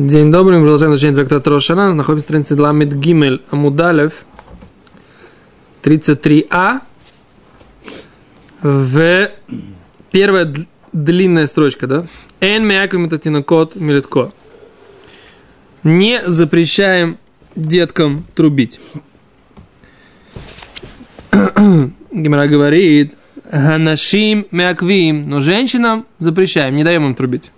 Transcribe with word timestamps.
День 0.00 0.32
добрый, 0.32 0.56
мы 0.56 0.62
продолжаем 0.62 0.94
изучение 0.94 1.16
трактата 1.16 1.50
Рошана. 1.50 1.92
Находимся 1.92 2.22
на 2.32 2.42
странице 2.44 2.56
Ламид 2.56 2.94
Гимель 2.94 3.42
Амудалев 3.50 4.24
33А. 5.82 6.80
В 8.62 9.30
первая 10.10 10.54
длинная 10.94 11.46
строчка, 11.46 11.86
да? 11.86 12.06
Эн 12.40 12.66
мякум 12.66 13.04
это 13.04 13.18
тинокот 13.18 13.76
милитко. 13.76 14.32
Не 15.82 16.22
запрещаем 16.26 17.18
деткам 17.54 18.24
трубить. 18.34 18.80
Гимара 21.30 22.48
говорит, 22.48 23.16
Ганашим 23.52 24.46
мяквим, 24.50 25.28
но 25.28 25.40
женщинам 25.40 26.06
запрещаем, 26.16 26.74
не 26.74 26.84
даем 26.84 27.04
им 27.04 27.14
трубить. 27.14 27.52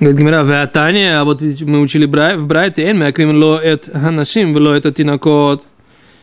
Говорит 0.00 0.18
Гимара, 0.18 0.42
Веатане, 0.42 1.18
а 1.18 1.24
вот 1.24 1.40
мы 1.40 1.80
учили 1.80 2.06
в 2.06 2.46
Брайте, 2.46 2.82
Эн 2.82 2.98
мяквим 2.98 3.36
ло 3.36 3.60
эт 3.62 3.88
ганашим, 3.92 4.56
ло 4.56 4.72
это 4.72 4.92
тинокот, 4.92 5.64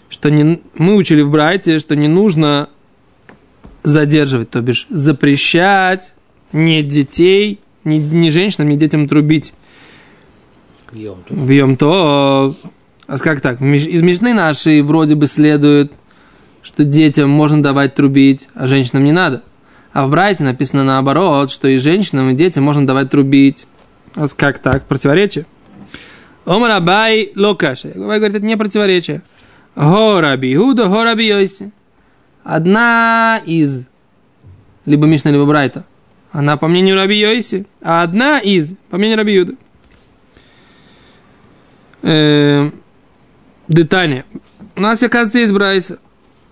что 0.10 0.30
не, 0.30 0.62
мы 0.76 0.96
учили 0.96 1.22
в 1.22 1.32
Брайте, 1.32 1.80
что 1.80 1.96
не 1.96 2.10
нужно 2.10 2.68
задерживать, 3.84 4.50
то 4.50 4.62
бишь 4.62 4.88
запрещать 4.90 6.14
не 6.52 6.84
детей, 6.84 7.60
не, 7.86 7.98
не 7.98 8.30
женщинам, 8.30 8.70
не 8.70 8.76
детям 8.76 9.08
трубить 9.08 9.54
в 10.92 11.50
Йом 11.50 11.78
то. 11.78 12.54
А 13.08 13.18
как 13.18 13.42
так? 13.42 13.62
Из 13.62 14.02
Мишны 14.02 14.34
нашей 14.34 14.82
вроде 14.82 15.16
бы 15.16 15.28
следует, 15.28 15.92
что 16.62 16.84
детям 16.84 17.30
можно 17.30 17.64
давать 17.64 17.96
трубить, 17.96 18.50
а 18.54 18.68
женщинам 18.68 19.06
не 19.06 19.12
надо. 19.12 19.44
А 19.94 20.08
в 20.08 20.10
Брайте 20.10 20.44
написано 20.44 20.84
наоборот, 20.84 21.52
что 21.52 21.68
и 21.68 21.78
женщинам, 21.78 22.30
и 22.30 22.34
детям 22.34 22.64
можно 22.64 22.88
давать 22.88 23.10
трубить. 23.10 23.68
Как 24.38 24.60
так? 24.60 24.86
Противоречие? 24.86 25.46
Омар 26.46 26.72
Абай 26.72 27.32
Локаша. 27.36 27.90
Абай 27.90 28.20
говорит, 28.20 28.38
это 28.38 28.46
не 28.46 28.58
противоречие. 28.58 29.22
Гораби 29.76 30.56
Худа, 30.56 30.88
Гораби 30.88 31.28
Йоси. 31.28 31.72
Одна 32.44 33.42
из, 33.46 33.86
либо 34.86 35.06
Мишна, 35.06 35.32
либо 35.32 35.46
Брайта, 35.46 35.86
она 36.32 36.58
по 36.58 36.68
мнению 36.68 36.96
Раби 36.96 37.20
Йоси, 37.20 37.68
а 37.82 38.02
одна 38.02 38.40
из, 38.40 38.74
по 38.90 38.98
мнению 38.98 39.18
Раби 39.18 39.34
Юды. 39.34 39.58
Э, 42.02 42.72
Детание. 43.68 44.26
У 44.76 44.82
нас, 44.82 45.02
оказывается, 45.04 45.40
есть 45.40 45.54
Брайса. 45.54 46.00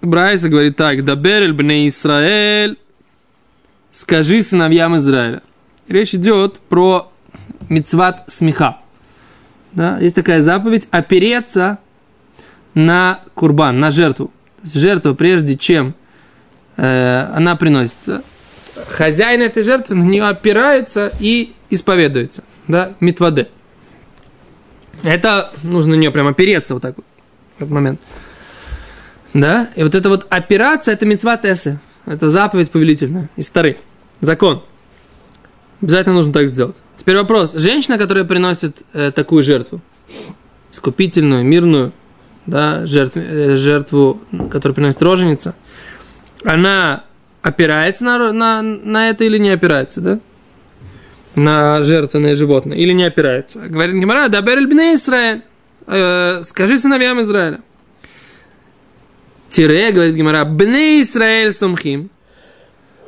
Брайса 0.01 0.47
говорит 0.47 0.77
так. 0.77 1.03
Дабер 1.03 1.53
бне 1.53 1.87
Исраэль. 1.87 2.77
Скажи 3.91 4.41
сыновьям 4.41 4.97
Израиля. 4.97 5.41
Речь 5.87 6.13
идет 6.13 6.59
про 6.59 7.11
мицват 7.69 8.25
смеха. 8.27 8.77
Да, 9.71 9.97
есть 9.99 10.15
такая 10.15 10.41
заповедь 10.41 10.87
опереться 10.91 11.79
на 12.73 13.21
курбан, 13.33 13.79
на 13.79 13.91
жертву. 13.91 14.31
Жертва, 14.63 15.13
прежде 15.13 15.57
чем 15.57 15.95
э, 16.77 17.27
она 17.33 17.55
приносится, 17.55 18.23
хозяин 18.89 19.41
этой 19.41 19.63
жертвы 19.63 19.95
на 19.95 20.03
нее 20.03 20.27
опирается 20.27 21.11
и 21.19 21.53
исповедуется. 21.69 22.43
Да, 22.67 22.93
митваде. 22.99 23.49
Это 25.03 25.51
нужно 25.63 25.95
на 25.95 25.99
нее 25.99 26.11
прям 26.11 26.27
опереться 26.27 26.73
вот 26.73 26.83
так 26.83 26.97
вот 26.97 27.05
в 27.57 27.61
этот 27.61 27.71
момент. 27.71 27.99
Да? 29.33 29.69
И 29.75 29.83
вот 29.83 29.95
эта 29.95 30.09
вот 30.09 30.27
операция, 30.29 30.93
это 30.93 31.05
мецва 31.05 31.37
тесы. 31.37 31.79
Это 32.09 32.31
заповедь 32.31 32.71
повелительная 32.71 33.29
из 33.35 33.49
Тары. 33.49 33.77
Закон. 34.19 34.63
Обязательно 35.79 36.15
нужно 36.15 36.33
так 36.33 36.47
сделать. 36.47 36.81
Теперь 36.97 37.15
вопрос. 37.15 37.53
Женщина, 37.53 37.99
которая 37.99 38.25
приносит 38.25 38.77
э, 38.93 39.11
такую 39.11 39.43
жертву, 39.43 39.79
искупительную, 40.71 41.45
мирную, 41.45 41.93
да, 42.47 42.87
жертву, 42.87 43.21
э, 43.23 43.55
жертву, 43.57 44.21
которую 44.49 44.73
приносит 44.73 45.03
роженица, 45.03 45.53
она 46.43 47.03
опирается 47.43 48.03
на, 48.03 48.33
на, 48.33 48.63
на 48.63 49.09
это 49.11 49.23
или 49.23 49.37
не 49.37 49.51
опирается, 49.51 50.01
да? 50.01 50.19
на 51.35 51.83
жертвенное 51.83 52.33
животное 52.33 52.75
или 52.75 52.91
не 52.91 53.03
опирается. 53.03 53.59
Говорит 53.59 53.95
Гимара, 53.95 54.29
бне 54.29 54.95
Израиль. 54.95 55.43
Э, 55.85 56.41
скажи 56.41 56.79
сыновьям 56.79 57.21
Израиля. 57.21 57.61
Тире, 59.49 59.91
говорит 59.91 60.15
Гимара, 60.15 60.45
бне 60.45 61.01
Израиль 61.01 61.51
сумхим. 61.51 62.09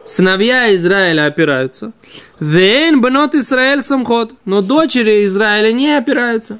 Сыновья 0.05 0.75
Израиля 0.75 1.27
опираются. 1.27 1.93
Вен 2.39 2.99
бнот 2.99 3.35
Израиль 3.35 3.83
сумхот. 3.83 4.33
Но 4.45 4.61
дочери 4.61 5.23
Израиля 5.25 5.71
не 5.71 5.95
опираются. 5.95 6.59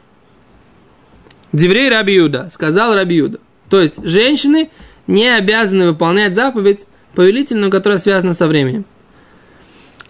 Деврей 1.51 1.89
Раби 1.89 2.13
Юда, 2.13 2.49
сказал 2.51 2.95
Раби 2.95 3.15
Юда. 3.15 3.39
То 3.69 3.81
есть, 3.81 4.03
женщины 4.05 4.69
не 5.07 5.27
обязаны 5.27 5.87
выполнять 5.87 6.35
заповедь 6.35 6.85
повелительную, 7.15 7.71
которая 7.71 7.97
связана 7.97 8.33
со 8.33 8.47
временем 8.47 8.85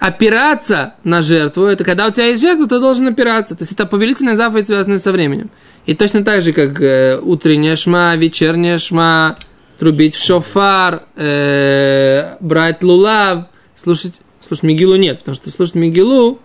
опираться 0.02 0.96
на 1.04 1.22
жертву, 1.22 1.66
это 1.66 1.84
когда 1.84 2.08
у 2.08 2.12
тебя 2.12 2.26
есть 2.26 2.42
жертва, 2.42 2.68
ты 2.68 2.80
должен 2.80 3.08
опираться. 3.08 3.56
То 3.56 3.62
есть 3.62 3.74
это 3.74 3.86
повелительная 3.86 4.36
заповедь, 4.36 4.66
связанная 4.66 4.98
со 4.98 5.12
временем. 5.12 5.52
И 5.86 5.94
точно 5.94 6.24
так 6.24 6.42
же, 6.42 6.54
как 6.54 6.82
э, 6.82 7.20
утренняя 7.22 7.76
шма, 7.76 8.16
вечерняя 8.16 8.80
шма, 8.80 9.38
трубить 9.82 10.14
в 10.14 10.24
шофар, 10.24 11.06
э, 11.16 12.36
брать 12.40 12.84
лулав, 12.84 13.46
слушать, 13.74 14.22
слушать 14.40 14.62
Мигилу 14.62 14.96
нет, 14.96 15.18
потому 15.18 15.34
что 15.34 15.50
слушать 15.50 15.74
Мигилу 15.74 16.38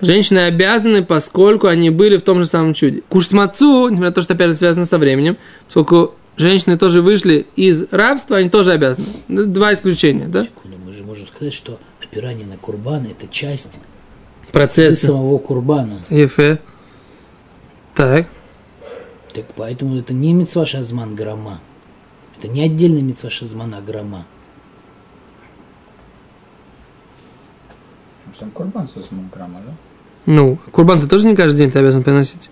женщины 0.00 0.40
обязаны, 0.40 1.04
поскольку 1.04 1.68
они 1.68 1.90
были 1.90 2.16
в 2.16 2.22
том 2.22 2.40
же 2.40 2.46
самом 2.46 2.74
чуде. 2.74 3.04
Кушать 3.08 3.34
мацу, 3.34 3.84
несмотря 3.84 4.08
на 4.08 4.12
то, 4.12 4.22
что 4.22 4.34
опять 4.34 4.50
же 4.50 4.56
связано 4.56 4.84
со 4.84 4.98
временем, 4.98 5.36
поскольку 5.66 6.16
женщины 6.36 6.76
тоже 6.76 7.02
вышли 7.02 7.46
из 7.54 7.84
рабства, 7.92 8.38
они 8.38 8.48
тоже 8.48 8.72
обязаны. 8.72 9.06
Ну, 9.28 9.44
Два 9.44 9.72
исключения, 9.72 10.26
да? 10.26 10.42
Секунду, 10.42 10.76
мы 10.84 10.92
же 10.92 11.04
можем 11.04 11.28
сказать, 11.28 11.54
что 11.54 11.78
опирание 12.02 12.48
на 12.48 12.56
курбан– 12.56 13.06
это 13.16 13.32
часть 13.32 13.78
Процесс. 14.50 14.98
самого 14.98 15.38
курбана. 15.38 16.00
Ефе. 16.10 16.58
Так. 17.94 18.26
Так 19.34 19.44
поэтому 19.54 19.96
это 20.00 20.12
не 20.12 20.32
митцва 20.32 20.66
шазман 20.66 21.14
грома. 21.14 21.60
Это 22.40 22.48
не 22.48 22.62
отдельная 22.62 23.02
митцва 23.02 23.28
шазмана 23.28 23.78
а 23.78 23.80
грома. 23.82 24.24
Там 28.38 28.50
курбан 28.52 28.88
с 28.88 28.96
8 28.96 29.28
грамма, 29.30 29.60
да? 29.66 29.74
Ну, 30.24 30.58
курбан 30.72 31.02
ты 31.02 31.06
тоже 31.06 31.26
не 31.26 31.36
каждый 31.36 31.58
день 31.58 31.70
ты 31.70 31.78
обязан 31.78 32.02
приносить. 32.02 32.48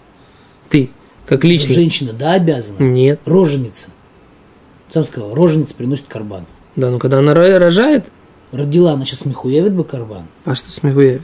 Ты, 0.69 0.91
как 1.25 1.43
личность. 1.45 1.77
Женщина, 1.77 2.13
да, 2.13 2.35
обязана? 2.35 2.83
Нет. 2.83 3.21
Роженица. 3.25 3.89
Сам 4.91 5.07
сказал, 5.07 5.35
роженица 5.35 5.75
приносит 5.75 6.05
карбан. 6.07 6.45
Да, 6.77 6.91
ну 6.91 6.99
когда 6.99 7.21
она 7.21 7.33
ро- 7.33 7.57
рожает, 7.57 8.05
Родила, 8.53 8.93
она 8.93 9.07
сейчас 9.07 9.25
михуевит 9.25 9.73
бы 9.73 9.85
карбан. 9.85 10.25
а 10.45 10.55
что 10.55 10.69
смехуевит? 10.69 11.23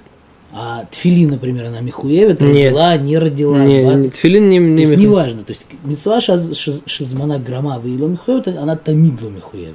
А 0.57 0.85
тфили, 0.89 1.27
например, 1.27 1.65
она 1.67 1.81
михуевит, 1.81 2.41
Нет. 2.41 2.67
родила, 2.73 2.97
не 2.97 3.19
родила. 3.19 3.59
Не, 3.59 3.85
бат. 3.85 3.97
не, 3.97 4.11
тфилин 4.11 4.49
не, 4.49 4.59
То 4.59 4.63
не 4.63 4.71
есть 4.83 4.93
мехуевит. 4.93 5.11
неважно, 5.11 5.43
то 5.43 5.53
есть 5.53 5.67
митцва 5.83 6.19
шаз- 6.19 6.53
шаз- 6.53 6.83
шазмана 6.87 7.41
грома 7.41 7.81
выила 7.81 8.07
михуевит, 8.07 8.47
она 8.47 8.77
тамидло 8.77 9.31
михуевит. 9.31 9.75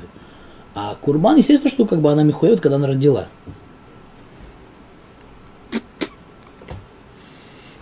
А 0.75 0.95
курбан, 1.01 1.35
естественно, 1.35 1.69
что 1.69 1.85
как 1.85 2.00
бы 2.00 2.09
она 2.09 2.23
михуевит, 2.23 2.62
когда 2.62 2.78
она 2.78 2.88
родила. 2.88 3.28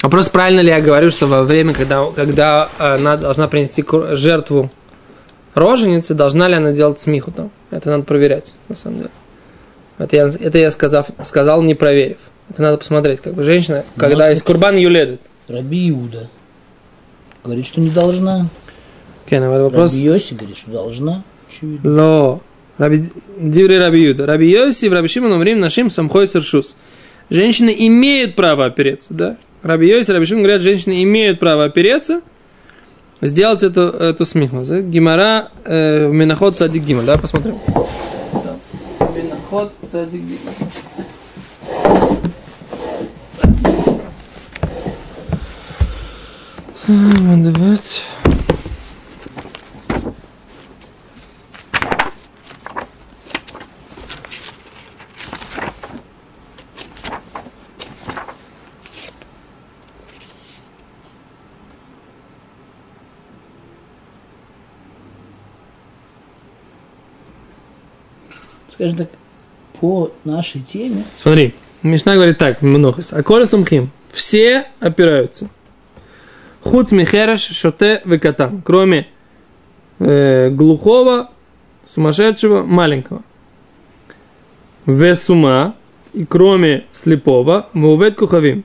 Вопрос, 0.01 0.29
правильно 0.29 0.61
ли 0.61 0.69
я 0.69 0.81
говорю, 0.81 1.09
что 1.11 1.27
во 1.27 1.43
время, 1.43 1.73
когда, 1.73 2.05
когда 2.11 2.69
она 2.77 3.17
должна 3.17 3.47
принести 3.47 3.83
жертву 4.15 4.71
роженицы, 5.53 6.13
должна 6.13 6.47
ли 6.47 6.55
она 6.55 6.71
делать 6.71 6.99
смеху 6.99 7.31
там? 7.31 7.51
Это 7.71 7.89
надо 7.89 8.03
проверять, 8.03 8.53
на 8.69 8.75
самом 8.75 8.97
деле. 8.99 9.09
Это 9.97 10.15
я, 10.15 10.27
это 10.27 10.57
я 10.59 10.71
сказав, 10.71 11.07
сказал, 11.25 11.61
не 11.61 11.75
проверив. 11.75 12.17
Это 12.49 12.61
надо 12.61 12.77
посмотреть, 12.77 13.19
как 13.19 13.33
бы 13.33 13.43
женщина, 13.43 13.83
когда 13.97 14.29
есть 14.29 14.43
курбан 14.43 14.77
юледит. 14.77 15.21
Раби 15.47 15.89
Иуда 15.89 16.29
говорит, 17.43 17.65
что 17.65 17.81
не 17.81 17.89
должна. 17.89 18.47
А 19.29 19.49
вот 19.49 19.61
вопрос... 19.63 19.91
Раби 19.91 20.03
Йоси 20.03 20.33
говорит, 20.35 20.57
что 20.57 20.71
должна. 20.71 21.23
Очевидно. 21.49 21.91
Ло. 21.91 22.41
Раби, 22.77 23.05
диври 23.39 23.77
Раби 23.77 24.03
Юда. 24.03 24.25
Раби 24.25 24.49
Йоси 24.49 24.87
в 24.87 24.93
Раби 24.93 25.07
Шимон 25.07 25.31
умрим 25.31 25.59
нашим 25.59 25.89
самхой 25.89 26.27
сершус. 26.27 26.75
Женщины 27.29 27.73
имеют 27.77 28.35
право 28.35 28.65
опереться, 28.65 29.13
да? 29.13 29.37
Раби 29.63 29.87
Йоси, 29.89 30.11
Раби 30.11 30.25
Шимон 30.25 30.43
говорят, 30.43 30.61
женщины 30.61 31.03
имеют 31.03 31.39
право 31.39 31.65
опереться, 31.65 32.21
сделать 33.21 33.63
эту, 33.63 33.81
эту 33.81 34.23
смеху. 34.23 34.63
Да? 34.63 34.81
Гимара 34.81 35.49
э, 35.65 36.07
Миноход 36.07 36.57
Цадик 36.57 36.83
Гималь, 36.83 37.05
да, 37.05 37.17
посмотрим. 37.17 37.57
Да. 37.75 39.09
Миноход 39.15 39.73
Цадик 39.87 40.21
Гималь. 40.21 40.86
Ну, 46.89 47.35
Медведь. 47.35 48.01
скажем 68.71 68.95
так, 68.95 69.09
по 69.79 70.11
нашей 70.23 70.61
теме. 70.61 71.03
Смотри, 71.15 71.53
Мишна 71.81 72.13
говорит 72.13 72.37
так, 72.37 72.61
много. 72.61 73.01
А 73.11 73.23
колесом 73.23 73.65
хим. 73.65 73.89
Все 74.13 74.67
опираются. 74.79 75.49
Хуц 76.67 76.91
михереш 76.91 77.41
шоте 77.41 78.01
векатам. 78.05 78.61
Кроме 78.65 79.07
э, 79.99 80.49
глухого, 80.49 81.29
сумасшедшего, 81.85 82.63
маленького. 82.63 83.21
Весума. 84.85 85.75
И 86.13 86.25
кроме 86.25 86.83
слепого, 86.91 87.67
мувет 87.73 88.15
кухавим. 88.15 88.63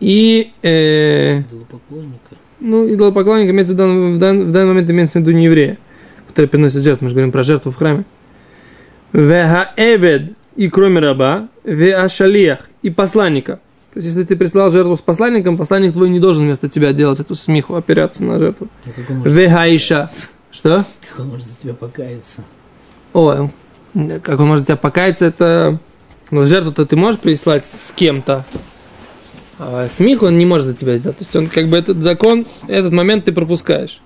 И, 0.00 0.52
э, 0.62 1.40
идолопоклонника, 1.40 2.36
ну, 2.60 2.92
идолопоклонник 2.94 3.50
имеется 3.50 3.72
в 3.74 3.76
данный, 3.76 4.14
в 4.16 4.18
дан- 4.18 4.48
в 4.48 4.52
данный 4.52 4.68
момент 4.68 4.90
имеется 4.90 5.18
в 5.18 5.22
виду 5.22 5.30
не 5.32 5.44
еврея, 5.44 5.78
который 6.28 6.46
приносит 6.46 6.82
жертву. 6.82 7.04
Мы 7.04 7.10
же 7.10 7.14
говорим 7.14 7.32
про 7.32 7.42
жертву 7.42 7.70
в 7.70 7.76
храме. 7.76 8.04
Вегаэвед 9.12 10.32
и 10.56 10.68
кроме 10.68 11.00
раба, 11.00 11.48
веашалиях 11.64 12.68
и 12.82 12.90
посланника. 12.90 13.60
То 13.94 13.98
есть, 13.98 14.08
если 14.08 14.24
ты 14.24 14.34
прислал 14.34 14.70
жертву 14.70 14.96
с 14.96 15.00
посланником, 15.00 15.56
посланник 15.56 15.92
твой 15.92 16.10
не 16.10 16.18
должен 16.18 16.42
вместо 16.42 16.68
тебя 16.68 16.92
делать 16.92 17.20
эту 17.20 17.36
смеху, 17.36 17.76
опираться 17.76 18.24
на 18.24 18.40
жертву. 18.40 18.66
как 18.84 19.08
он 19.08 19.18
может, 19.18 19.32
Вегаиша. 19.32 20.10
Что? 20.50 20.84
как 21.08 21.20
он 21.20 21.28
может 21.28 21.46
за 21.46 21.56
тебя 21.56 21.74
покаяться? 21.74 22.42
О, 23.12 23.48
как 24.22 24.40
он 24.40 24.48
может 24.48 24.66
тебя 24.66 24.76
покаяться, 24.76 25.26
это... 25.26 25.78
ну, 26.32 26.44
Жертву-то 26.44 26.86
ты 26.86 26.96
можешь 26.96 27.20
прислать 27.20 27.64
с 27.64 27.92
кем-то, 27.92 28.44
а 29.60 29.86
смех 29.88 30.22
он 30.22 30.38
не 30.38 30.44
может 30.44 30.66
за 30.66 30.74
тебя 30.74 30.96
сделать. 30.96 31.18
То 31.18 31.24
есть 31.24 31.36
он 31.36 31.46
как 31.46 31.68
бы 31.68 31.76
этот 31.76 32.02
закон, 32.02 32.46
этот 32.66 32.92
момент 32.92 33.26
ты 33.26 33.32
пропускаешь. 33.32 34.00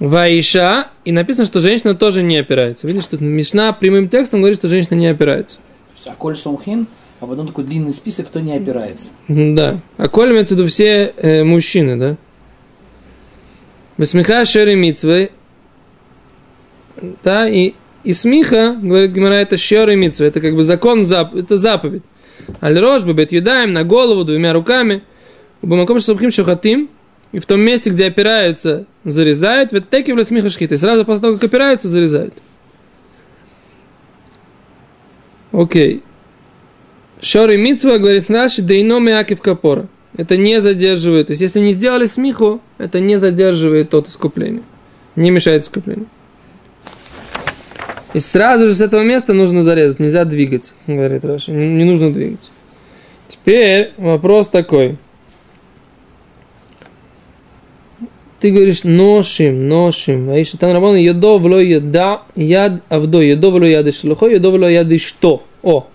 Ваиша, 0.00 0.88
и 1.06 1.12
написано, 1.12 1.46
что 1.46 1.60
женщина 1.60 1.94
тоже 1.94 2.22
не 2.22 2.36
опирается. 2.36 2.86
Видишь, 2.86 3.04
что 3.04 3.16
Мишна 3.16 3.72
прямым 3.72 4.10
текстом 4.10 4.40
говорит, 4.40 4.58
что 4.58 4.68
женщина 4.68 4.96
не 4.96 5.06
опирается. 5.06 5.56
То 5.56 5.62
есть, 5.94 6.08
а 6.08 6.12
коль 6.12 6.36
сомхин, 6.36 6.86
а 7.24 7.26
потом 7.26 7.46
такой 7.48 7.64
длинный 7.64 7.92
список, 7.92 8.28
кто 8.28 8.40
не 8.40 8.56
опирается. 8.56 9.10
Да. 9.28 9.80
А 9.96 10.08
коль 10.08 10.32
имеется 10.32 10.54
в 10.54 10.58
виду 10.58 10.68
все 10.68 11.12
э, 11.16 11.44
мужчины, 11.44 11.96
да? 11.96 12.16
Весмеха 13.96 14.44
шери 14.44 14.74
митцвы. 14.74 15.30
Да, 17.22 17.48
и, 17.48 17.74
и 18.02 18.12
смеха, 18.12 18.76
говорит 18.80 19.12
Гимара, 19.12 19.34
это 19.34 19.56
шеры 19.56 19.96
митцвы. 19.96 20.26
Это 20.26 20.40
как 20.40 20.54
бы 20.54 20.62
закон, 20.62 21.00
зап- 21.00 21.38
это 21.38 21.56
заповедь. 21.56 22.02
Аль 22.62 22.78
рож, 22.78 23.04
бебет 23.04 23.32
юдаем, 23.32 23.72
на 23.72 23.84
голову, 23.84 24.24
двумя 24.24 24.52
руками. 24.52 25.02
Бумаком 25.62 26.00
шабхим 26.00 26.30
шохатим. 26.30 26.90
И 27.32 27.40
в 27.40 27.46
том 27.46 27.60
месте, 27.60 27.90
где 27.90 28.06
опираются, 28.06 28.86
зарезают. 29.04 29.72
Ведь 29.72 29.90
теки 29.90 30.12
в 30.12 30.22
смеха 30.22 30.50
шхиты. 30.50 30.76
Сразу 30.76 31.04
после 31.04 31.22
того, 31.22 31.34
как 31.34 31.44
опираются, 31.44 31.88
зарезают. 31.88 32.34
Окей. 35.52 36.02
Шоры 37.20 37.56
митцва, 37.56 37.98
говорит 37.98 38.30
Раши, 38.30 38.62
да 38.62 38.78
ино 38.78 38.98
мякив 38.98 39.40
капора. 39.40 39.86
Это 40.16 40.36
не 40.36 40.60
задерживает. 40.60 41.28
То 41.28 41.32
есть, 41.32 41.42
если 41.42 41.60
не 41.60 41.72
сделали 41.72 42.06
смеху, 42.06 42.60
это 42.78 43.00
не 43.00 43.18
задерживает 43.18 43.90
тот 43.90 44.08
искупление. 44.08 44.62
Не 45.16 45.30
мешает 45.30 45.64
искуплению. 45.64 46.06
И 48.12 48.20
сразу 48.20 48.66
же 48.66 48.74
с 48.74 48.80
этого 48.80 49.02
места 49.02 49.32
нужно 49.32 49.62
зарезать. 49.62 49.98
Нельзя 49.98 50.24
двигать, 50.24 50.72
говорит 50.86 51.24
Раши. 51.24 51.50
Не 51.50 51.84
нужно 51.84 52.12
двигать. 52.12 52.50
Теперь 53.26 53.92
вопрос 53.96 54.48
такой. 54.48 54.96
Ты 58.38 58.50
говоришь 58.50 58.84
ношим, 58.84 59.68
ношим. 59.68 60.28
А 60.28 60.34
еще 60.34 60.58
там 60.58 60.72
рабон 60.72 60.96
едо 60.96 61.38
вло 61.38 61.58
еда, 61.58 62.22
яд 62.36 62.82
авдо, 62.90 63.22
едо 63.22 63.50
вло 63.50 63.64
яды 63.64 63.90
шлухо, 63.90 64.26
едо 64.26 64.50
вло 64.50 64.68
яды 64.68 64.98
что. 64.98 65.42
О, 65.62 65.88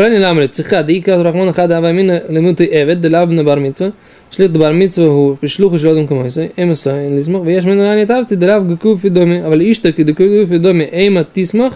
Коли 0.00 0.18
ламри 0.18 0.48
цеха 0.48 0.82
дика 0.82 1.22
рахмон 1.22 1.52
хада 1.52 1.76
авамина 1.76 2.22
лемуты 2.30 2.64
эвет 2.64 3.02
делаб 3.02 3.28
на 3.28 3.44
бармицу. 3.44 3.92
Шлит 4.30 4.50
бармицу 4.50 5.02
гу 5.12 5.36
пришлуху 5.38 5.78
шлодом 5.78 6.06
комойсой. 6.08 6.52
Эмсо 6.56 7.06
лизмах. 7.06 7.44
Веш 7.44 7.64
мен 7.64 7.78
рани 7.82 8.06
тарти 8.06 8.34
делаб 8.34 8.64
гуку 8.64 8.96
фи 8.96 9.10
доме. 9.10 9.44
Авал 9.44 9.58
ишта 9.58 9.92
ки 9.92 10.02
дуку 10.02 10.22
фи 10.22 10.56
доме 10.56 10.88
эйма 10.90 11.24
тисмах 11.24 11.74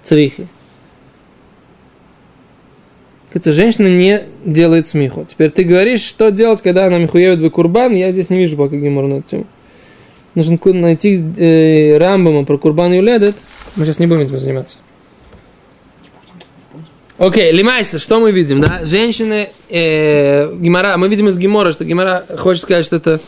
црихи. 0.00 0.46
Кажется, 3.34 3.52
женщина 3.52 3.88
не 3.88 4.22
делает 4.46 4.86
смеху. 4.86 5.26
Теперь 5.28 5.50
ты 5.50 5.64
говоришь, 5.64 6.00
что 6.00 6.30
делать, 6.30 6.62
когда 6.62 6.86
она 6.86 6.96
михуевит 6.96 7.38
бы 7.38 7.50
курбан. 7.50 7.92
Я 7.92 8.12
здесь 8.12 8.30
не 8.30 8.38
вижу 8.38 8.56
пока 8.56 8.76
гемор 8.76 9.08
на 9.08 9.14
эту 9.16 9.28
тему. 9.28 9.46
Нужно 10.34 10.58
найти 10.72 11.22
э, 11.36 11.98
Рамбама 11.98 12.46
про 12.46 12.56
курбан 12.56 12.94
и 12.94 12.98
уледет. 12.98 13.36
Мы 13.76 13.84
сейчас 13.84 13.98
не 13.98 14.06
будем 14.06 14.22
этим 14.22 14.38
заниматься. 14.38 14.78
Окей, 17.18 17.50
okay, 17.50 17.52
Лимайса, 17.52 17.98
что 17.98 18.20
мы 18.20 18.30
видим, 18.30 18.60
да? 18.60 18.84
Женщины, 18.84 19.50
э, 19.68 20.54
Гимара, 20.54 20.96
мы 20.96 21.08
видим 21.08 21.28
из 21.28 21.36
Гимора, 21.36 21.72
что 21.72 21.84
Гимара 21.84 22.24
хочет 22.38 22.62
сказать, 22.62 22.84
что 22.84 22.94
это 22.94 23.20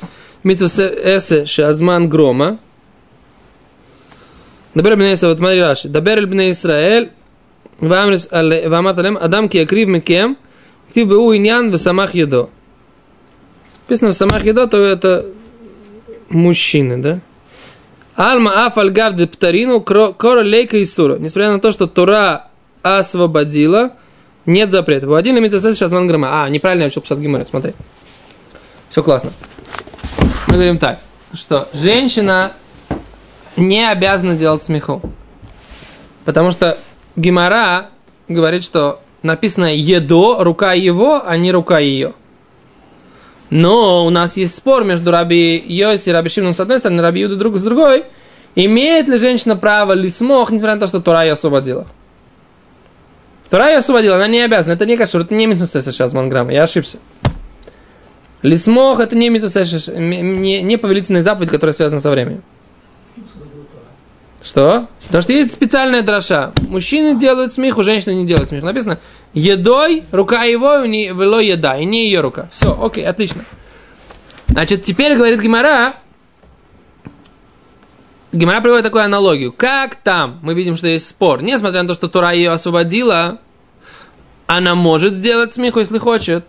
Митвесы 0.45 1.45
Шазман 1.45 2.09
Грома. 2.09 2.59
Дабер 4.77 4.95
бне 4.95 5.17
вот 5.21 5.39
смотри 5.39 5.61
Раши. 5.61 5.89
Дабер 5.89 6.25
бне 6.29 6.53
Исраэль, 6.53 7.11
вамрис 7.81 8.29
вамат 8.31 8.97
алем, 8.97 9.19
адам 9.21 9.49
ки 9.49 9.59
акрив 9.59 9.89
мекем, 9.89 10.37
ктив 10.91 11.09
беу 11.09 11.35
иньян 11.35 11.73
в 11.73 11.77
самах 11.77 12.15
едо. 12.15 12.49
Написано 13.89 14.13
в 14.13 14.15
самах 14.15 14.45
едо, 14.45 14.69
то 14.69 14.77
это 14.77 15.27
мужчины, 16.29 16.99
да? 16.99 17.19
Алма 18.15 18.67
аф 18.67 18.79
аль 18.79 18.91
гав 18.91 19.17
дептарину, 19.17 19.81
кора 19.81 20.43
лейка 20.43 20.81
исура. 20.81 21.17
Несмотря 21.19 21.51
на 21.51 21.59
то, 21.59 21.73
что 21.73 21.89
Тора 21.89 22.50
освободила, 22.83 23.93
нет 24.47 24.71
запрета. 24.71 25.07
В 25.07 25.15
один 25.15 25.37
лимит 25.37 25.53
сейчас 25.53 25.91
грамма. 25.91 26.45
А, 26.45 26.49
неправильно 26.49 26.83
я 26.83 26.89
учил 26.89 27.03
писать 27.03 27.19
гимара, 27.19 27.45
смотри. 27.45 27.75
Все 28.89 29.03
классно. 29.03 29.31
Мы 30.49 30.55
говорим 30.55 30.79
так, 30.79 30.99
что 31.33 31.69
женщина 31.73 32.53
не 33.57 33.89
обязана 33.89 34.37
делать 34.37 34.63
смеху. 34.63 35.01
Потому 36.25 36.51
что 36.51 36.77
Гимара 37.17 37.87
говорит, 38.29 38.65
что 38.65 39.01
написано 39.23 39.75
«едо», 39.75 40.43
рука 40.43 40.73
его, 40.73 41.23
а 41.25 41.37
не 41.37 41.53
рука 41.53 41.79
ее. 41.79 42.15
Но 43.51 44.07
у 44.07 44.11
нас 44.11 44.37
есть 44.37 44.57
спор 44.57 44.85
между 44.85 45.11
Раби 45.11 45.63
Йоси 45.67 46.11
и 46.11 46.13
Раби 46.13 46.29
Шимоном 46.29 46.55
с 46.55 46.61
одной 46.61 46.79
стороны, 46.79 47.03
Раби 47.03 47.21
Юда 47.23 47.37
друг 47.37 47.59
с 47.59 47.65
другой. 47.65 48.05
Имеет 48.55 49.09
ли 49.09 49.19
женщина 49.19 49.57
право 49.57 49.93
лисмох, 49.93 50.51
несмотря 50.51 50.75
на 50.75 50.81
то, 50.81 50.87
что 50.87 51.01
Тора 51.01 51.25
ее 51.25 51.33
освободила? 51.33 51.87
Тора 53.51 53.69
ее 53.71 53.79
освободила, 53.79 54.17
она 54.17 54.29
не 54.29 54.41
обязана. 54.41 54.75
Это 54.75 54.87
не 54.87 54.97
кашур, 54.97 55.23
это 55.23 55.35
не 55.35 55.47
митсвсеса 55.47 55.93
сейчас 55.93 56.13
манграмма, 56.13 56.53
я 56.53 56.63
ошибся. 56.63 56.99
Лисмох 58.43 59.01
это 59.01 59.17
не 59.17 59.29
митсвсеса, 59.29 59.99
не, 59.99 60.63
не 60.63 60.77
повелительная 60.77 61.23
заповедь, 61.23 61.51
которая 61.51 61.75
связана 61.75 62.01
со 62.01 62.11
временем. 62.11 62.43
Что? 64.43 64.89
Потому 65.07 65.23
что 65.23 65.33
есть 65.33 65.53
специальная 65.53 66.03
дроша. 66.03 66.53
Мужчины 66.69 67.19
делают 67.19 67.53
смех, 67.53 67.77
у 67.77 67.83
женщины 67.83 68.13
не 68.13 68.25
делают 68.25 68.49
смех. 68.49 68.63
Написано, 68.63 68.99
едой, 69.35 70.05
рука 70.13 70.45
его, 70.45 70.77
вело 70.79 71.41
еда, 71.41 71.77
и 71.77 71.85
не 71.85 72.05
ее 72.05 72.21
рука. 72.21 72.49
Все, 72.51 72.79
окей, 72.81 73.05
отлично. 73.05 73.45
Значит, 74.47 74.85
теперь 74.85 75.17
говорит 75.17 75.43
Гимара, 75.43 75.97
Гимара 78.33 78.61
приводит 78.61 78.85
такую 78.85 79.05
аналогию. 79.05 79.53
Как 79.53 79.97
там 79.97 80.39
мы 80.43 80.55
видим, 80.55 80.77
что 80.77 80.87
есть 80.87 81.09
спор, 81.09 81.43
несмотря 81.43 81.83
на 81.83 81.89
то, 81.89 81.95
что 81.95 82.09
Тура 82.09 82.33
ее 82.33 82.51
освободила, 82.51 83.41
она 84.47 84.75
может 84.75 85.15
сделать 85.15 85.53
смеху, 85.53 85.81
если 85.81 85.99
хочет, 85.99 86.49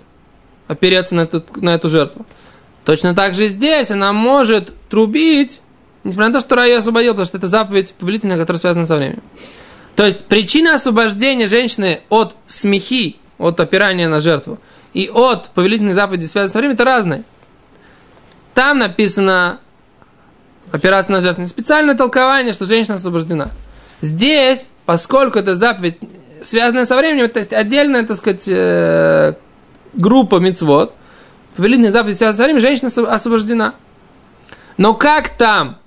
опереться 0.68 1.16
на 1.16 1.22
эту, 1.22 1.44
на 1.56 1.72
эту 1.72 1.90
жертву. 1.90 2.26
Точно 2.86 3.16
так 3.16 3.34
же 3.36 3.48
здесь 3.48 3.90
она 3.92 4.14
может 4.14 4.72
трубить, 4.90 5.60
несмотря 6.04 6.28
на 6.30 6.34
то, 6.34 6.40
что 6.40 6.50
Тура 6.50 6.66
ее 6.66 6.78
освободила, 6.78 7.14
потому 7.14 7.26
что 7.26 7.38
это 7.38 7.48
заповедь 7.48 7.94
повелительная, 7.96 8.38
которая 8.38 8.60
связана 8.60 8.86
со 8.86 8.98
временем. 8.98 9.24
То 9.96 10.06
есть 10.06 10.26
причина 10.26 10.76
освобождения 10.76 11.48
женщины 11.48 12.02
от 12.10 12.36
смехи, 12.46 13.18
от 13.40 13.60
опирания 13.60 14.08
на 14.08 14.20
жертву, 14.20 14.60
и 14.94 15.10
от 15.10 15.50
повелительной 15.50 15.94
заповеди, 15.94 16.26
связанной 16.26 16.52
со 16.52 16.58
временем, 16.60 16.76
это 16.76 16.86
разные. 16.86 17.24
Там 18.54 18.78
написано 18.78 19.60
опираться 20.72 21.12
на 21.12 21.22
жертву. 21.22 21.46
Специальное 21.48 21.96
толкование, 21.96 22.54
что 22.54 22.66
женщина 22.66 22.96
освобождена. 22.96 23.50
Здесь, 24.02 24.70
поскольку 24.86 25.40
это 25.40 25.56
заповедь, 25.56 25.98
связанная 26.42 26.86
со 26.86 26.98
временем, 26.98 27.30
то 27.30 27.40
есть 27.40 27.54
отдельная, 27.54 28.06
так 28.06 28.18
сказать, 28.18 28.48
э, 28.48 29.34
группа 29.94 30.38
мицвод, 30.38 30.94
повелительная 31.56 31.92
заповедь, 31.92 32.18
связанная 32.18 32.38
со 32.38 32.44
временем, 32.44 32.62
женщина 32.62 32.88
осво- 32.88 33.08
освобождена. 33.08 33.74
Но 34.78 34.94
как 34.94 35.30
там 35.30 35.78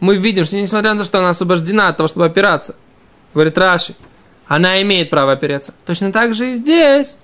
мы 0.00 0.16
видим, 0.16 0.44
что 0.44 0.56
несмотря 0.56 0.94
на 0.94 1.00
то, 1.00 1.04
что 1.04 1.18
она 1.18 1.30
освобождена 1.30 1.88
от 1.88 1.96
того, 1.96 2.08
чтобы 2.08 2.26
опираться, 2.26 2.74
говорит 3.34 3.56
Раши, 3.58 3.94
она 4.46 4.80
имеет 4.82 5.10
право 5.10 5.32
опереться. 5.32 5.74
Точно 5.86 6.10
так 6.10 6.34
же 6.34 6.52
и 6.52 6.54
здесь. 6.54 7.18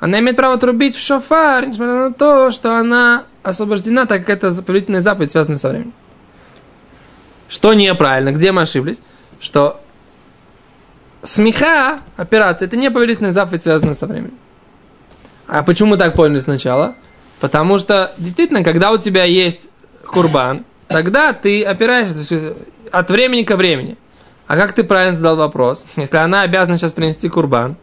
Она 0.00 0.18
имеет 0.18 0.36
право 0.36 0.58
трубить 0.58 0.94
в 0.94 1.00
шофар, 1.00 1.66
несмотря 1.66 1.94
на 1.94 2.12
то, 2.12 2.50
что 2.50 2.76
она 2.76 3.24
освобождена, 3.46 4.06
так 4.06 4.26
как 4.26 4.36
это 4.36 4.62
повелительная 4.62 5.00
заповедь, 5.00 5.30
связанная 5.30 5.58
со 5.58 5.68
временем. 5.68 5.92
Что 7.48 7.74
неправильно, 7.74 8.32
где 8.32 8.52
мы 8.52 8.62
ошиблись? 8.62 9.00
Что 9.40 9.80
смеха, 11.22 12.00
операция, 12.16 12.66
это 12.66 12.76
не 12.76 12.90
повелительная 12.90 13.32
заповедь, 13.32 13.62
связанная 13.62 13.94
со 13.94 14.06
временем. 14.06 14.34
А 15.46 15.62
почему 15.62 15.90
мы 15.90 15.96
так 15.96 16.14
поняли 16.14 16.40
сначала? 16.40 16.96
Потому 17.40 17.78
что, 17.78 18.12
действительно, 18.18 18.64
когда 18.64 18.90
у 18.90 18.98
тебя 18.98 19.24
есть 19.24 19.68
курбан, 20.04 20.64
тогда 20.88 21.32
ты 21.32 21.62
опираешься 21.62 22.54
от 22.90 23.10
времени 23.10 23.44
ко 23.44 23.56
времени. 23.56 23.96
А 24.46 24.56
как 24.56 24.72
ты 24.72 24.82
правильно 24.82 25.16
задал 25.16 25.36
вопрос? 25.36 25.84
Если 25.96 26.16
она 26.16 26.42
обязана 26.42 26.78
сейчас 26.78 26.92
принести 26.92 27.28
курбан, 27.28 27.76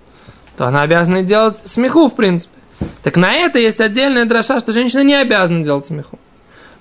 то 0.57 0.65
она 0.65 0.81
обязана 0.81 1.21
делать 1.23 1.57
смеху, 1.65 2.09
в 2.09 2.15
принципе. 2.15 2.57
Так 3.03 3.17
на 3.17 3.33
это 3.33 3.59
есть 3.59 3.79
отдельная 3.79 4.25
дроша, 4.25 4.59
что 4.59 4.71
женщина 4.71 5.03
не 5.03 5.13
обязана 5.13 5.63
делать 5.63 5.85
смеху. 5.85 6.19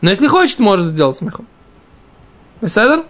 Но 0.00 0.10
если 0.10 0.26
хочет, 0.26 0.58
может 0.58 0.86
сделать 0.86 1.16
смеху. 1.16 1.44
Беседер? 2.60 3.04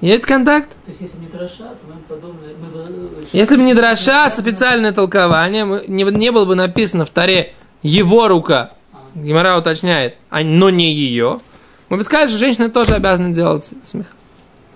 Есть 0.00 0.24
контакт? 0.24 0.68
То 0.84 0.90
есть, 0.90 1.00
если 1.00 1.18
не 1.18 1.28
дроша, 1.28 1.64
то 1.64 1.86
мы 1.86 1.94
подобное... 2.08 2.54
Мы 2.60 2.68
бы, 2.68 3.24
Если 3.32 3.56
бы 3.56 3.62
не 3.62 3.74
дроша, 3.74 4.28
специальное 4.30 4.92
толкование, 4.92 5.64
не, 5.86 6.02
не 6.02 6.32
было 6.32 6.44
бы 6.44 6.56
написано 6.56 7.04
в 7.04 7.10
таре 7.10 7.54
«его 7.82 8.26
рука», 8.26 8.72
Гимара 9.14 9.56
уточняет, 9.58 10.16
а, 10.30 10.42
но 10.42 10.70
не 10.70 10.92
ее, 10.92 11.40
мы 11.88 11.98
бы 11.98 12.04
сказали, 12.04 12.28
что 12.28 12.38
женщина 12.38 12.70
тоже 12.70 12.94
обязана 12.94 13.32
делать 13.32 13.70
смех. 13.84 14.06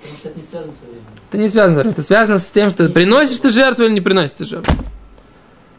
Потому 0.00 0.18
что 0.18 0.28
это 0.28 0.38
не 0.38 0.44
связано 0.44 0.72
со 0.72 0.82
временем. 0.84 1.06
Это 1.28 1.38
не 1.38 1.48
связано 1.48 1.74
со 1.74 1.80
временем, 1.80 1.92
это 1.92 2.02
связано 2.02 2.38
с 2.38 2.50
тем, 2.50 2.70
что 2.70 2.88
приносишь 2.90 3.38
ты 3.38 3.50
жертву 3.50 3.84
или 3.84 3.92
не 3.92 4.00
приносишь 4.00 4.36
ты 4.36 4.44
жертву. 4.44 4.74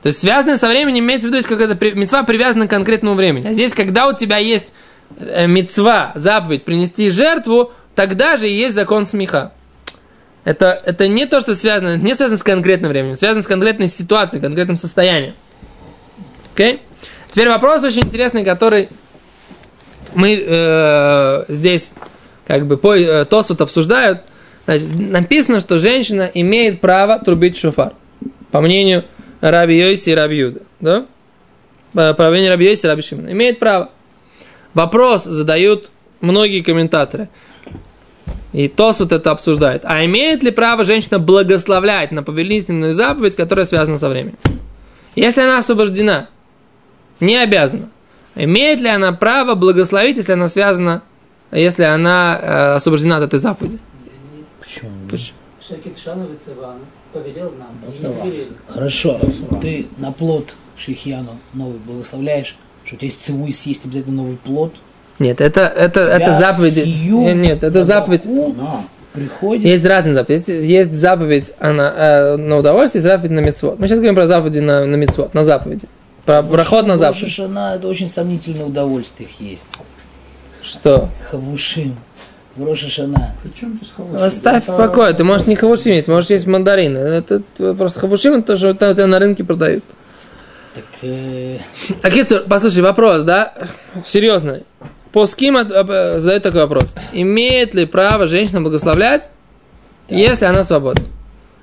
То 0.02 0.08
есть 0.08 0.20
связанное 0.20 0.58
со 0.58 0.68
временем 0.68 1.04
имеется 1.06 1.28
в 1.28 1.32
виду, 1.32 1.38
есть 1.38 1.80
при- 1.80 1.94
мецва 1.94 2.24
привязана 2.24 2.68
к 2.68 2.70
конкретному 2.70 3.16
времени. 3.16 3.48
А 3.48 3.54
здесь, 3.54 3.74
когда 3.74 4.08
у 4.08 4.14
тебя 4.14 4.38
есть 4.38 4.72
э, 5.20 5.48
мецва, 5.48 6.12
заповедь 6.16 6.64
принести 6.64 7.10
жертву, 7.10 7.72
тогда 7.96 8.38
же 8.38 8.48
и 8.48 8.54
есть 8.54 8.76
закон 8.76 9.06
смеха. 9.06 9.54
Это, 10.44 10.82
это 10.86 11.08
не 11.08 11.26
то, 11.26 11.42
что 11.42 11.56
связано, 11.56 11.98
не 11.98 12.14
связано 12.16 12.38
с 12.38 12.44
конкретным 12.44 12.90
временем, 12.90 13.16
связано 13.16 13.42
с 13.42 13.48
конкретной 13.48 13.88
ситуацией, 13.88 14.42
конкретным 14.42 14.78
состоянием. 14.78 15.34
Окей? 16.54 16.82
Теперь 17.32 17.50
вопрос 17.50 17.84
очень 17.84 18.04
интересный, 18.04 18.46
который 18.46 18.88
мы 20.16 20.42
э, 20.48 21.46
здесь 21.50 21.92
как 22.46 22.66
бы 22.66 22.78
по 22.78 22.96
э, 22.96 23.26
Тосфот 23.26 23.60
обсуждают. 23.62 24.22
Значит, 24.66 24.96
написано, 24.96 25.60
что 25.60 25.80
женщина 25.80 26.30
имеет 26.34 26.82
право 26.82 27.20
трубить 27.20 27.58
шофар. 27.58 27.94
По 28.52 28.62
мнению 28.62 29.04
Раби 29.42 29.78
Йоси 29.78 30.12
и 30.12 30.16
Раби 30.16 30.38
Юда. 30.38 30.62
Да? 30.80 31.06
Мнению 31.94 32.52
Раби 32.52 32.70
Йоси 32.70 32.86
и 32.86 32.90
Раби 32.90 33.02
Шимона. 33.02 33.32
Имеет 33.32 33.60
право. 33.60 33.90
Вопрос 34.74 35.24
задают 35.24 35.90
многие 36.22 36.62
комментаторы. 36.62 37.30
И 38.54 38.68
Тосфот 38.68 39.12
это 39.12 39.32
обсуждает. 39.32 39.84
А 39.86 40.04
имеет 40.06 40.42
ли 40.44 40.52
право 40.52 40.84
женщина 40.84 41.20
благословлять 41.20 42.12
на 42.12 42.24
повелительную 42.24 42.94
заповедь, 42.94 43.36
которая 43.36 43.66
связана 43.66 43.98
со 43.98 44.10
временем? 44.10 44.38
Если 45.16 45.42
она 45.42 45.58
освобождена, 45.58 46.30
не 47.20 47.36
обязана. 47.36 47.90
Имеет 48.36 48.80
ли 48.80 48.88
она 48.88 49.12
право 49.14 49.56
благословить, 49.56 50.18
если 50.18 50.34
она 50.34 50.48
связана, 50.48 51.02
если 51.52 51.84
она 51.84 52.40
э, 52.42 52.76
освобождена 52.76 53.18
от 53.18 53.24
этой 53.24 53.40
заповеди? 53.40 53.80
Почему? 54.60 54.92
Почему? 55.10 55.38
Повелел 57.22 57.54
нам, 57.58 57.70
и 57.94 58.30
не. 58.30 58.48
Хорошо, 58.68 59.20
ты 59.62 59.88
на 59.98 60.12
плод 60.12 60.56
Шихьяну 60.78 61.38
новый 61.54 61.80
благословляешь, 61.80 62.58
что 62.86 62.96
у 62.96 62.98
тебя 62.98 63.08
есть 63.08 63.26
цивуй 63.26 63.54
съесть 63.54 63.86
обязательно 63.86 64.18
новый 64.18 64.38
плод. 64.38 64.74
Нет, 65.20 65.42
это, 65.42 65.62
это, 65.62 66.02
это 66.02 66.32
Я 66.32 66.40
заповеди. 66.40 66.82
сию 66.82 67.22
Нет, 67.22 67.36
Нет, 67.38 67.64
это 67.64 67.84
заповедь. 67.84 68.24
Приходит. 69.14 69.66
Есть 69.66 69.84
разные 69.86 70.14
заповеди. 70.14 70.52
Есть, 70.52 70.64
есть 70.64 70.94
заповедь 70.94 71.52
она, 71.58 71.92
э, 71.96 72.36
на 72.38 72.58
удовольствие, 72.58 73.02
есть 73.02 73.12
заповедь 73.12 73.32
на 73.32 73.40
мецвод. 73.40 73.80
Мы 73.80 73.88
сейчас 73.88 73.98
говорим 73.98 74.14
про 74.14 74.28
заповеди 74.28 74.60
на, 74.60 74.86
на 74.86 74.96
мецвод, 74.96 75.34
на 75.34 75.44
заповеди. 75.44 75.88
Про 76.24 76.44
проход 76.44 76.86
на 76.86 77.00
заповедь. 77.00 77.24
Рошашана, 77.24 77.74
это 77.76 77.88
очень 77.88 78.10
сомнительное 78.10 78.66
удовольствие 78.66 79.28
их 79.28 79.42
есть. 79.42 79.70
Что? 80.62 81.10
Хавушим. 81.32 81.96
В 82.58 82.66
Рошашана. 82.66 83.34
Причем 83.44 83.76
здесь 83.78 83.92
хавуши? 83.96 84.24
Оставь 84.26 84.64
в 84.64 84.76
покое. 84.76 85.14
Ты 85.14 85.24
можешь 85.24 85.46
не 85.48 85.56
хавушим 85.56 85.94
есть, 85.94 86.08
можешь 86.08 86.30
есть 86.32 86.48
мандарины. 86.48 86.98
Это 86.98 87.42
просто 87.78 88.00
хавушим, 88.00 88.34
это 88.34 88.42
то, 88.48 88.58
что 88.58 88.70
это, 88.70 88.86
это 88.88 89.06
на 89.06 89.20
рынке 89.20 89.44
продают. 89.44 89.84
Так, 90.74 90.84
э, 91.04 91.58
А 92.02 92.10
Кицур, 92.10 92.42
послушай, 92.50 92.82
вопрос, 92.82 93.24
да? 93.24 93.54
Серьезно. 94.06 94.62
По 95.12 95.26
ским 95.26 95.56
от- 95.58 95.72
об- 95.72 96.20
задает 96.20 96.44
такой 96.44 96.62
вопрос. 96.62 96.96
Имеет 97.14 97.74
ли 97.76 97.86
право 97.86 98.28
женщина 98.28 98.62
благословлять, 98.62 99.30
если 100.10 100.46
она 100.46 100.64
свободна? 100.64 101.04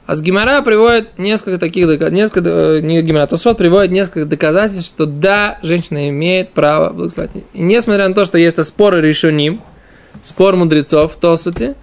А 0.06 0.16
с 0.16 0.22
Гимара 0.22 0.60
приводит 0.62 1.18
несколько 1.18 1.58
таких 1.58 1.86
несколько, 2.10 2.48
э, 2.48 2.80
не 2.80 3.00
Гимара, 3.02 3.26
Тосфот 3.26 3.56
приводит 3.56 3.90
несколько 3.90 4.26
доказательств, 4.26 4.92
что 4.94 5.06
да, 5.06 5.58
женщина 5.62 6.08
имеет 6.10 6.50
право 6.52 6.90
благословить. 6.92 7.44
И 7.52 7.62
несмотря 7.62 8.06
на 8.08 8.14
то, 8.14 8.24
что 8.26 8.36
есть 8.38 8.52
это 8.54 8.64
споры 8.64 9.00
решеним, 9.00 9.60
спор 10.24 10.56
мудрецов 10.56 11.12
в 11.12 11.16
Тосфоте, 11.16 11.76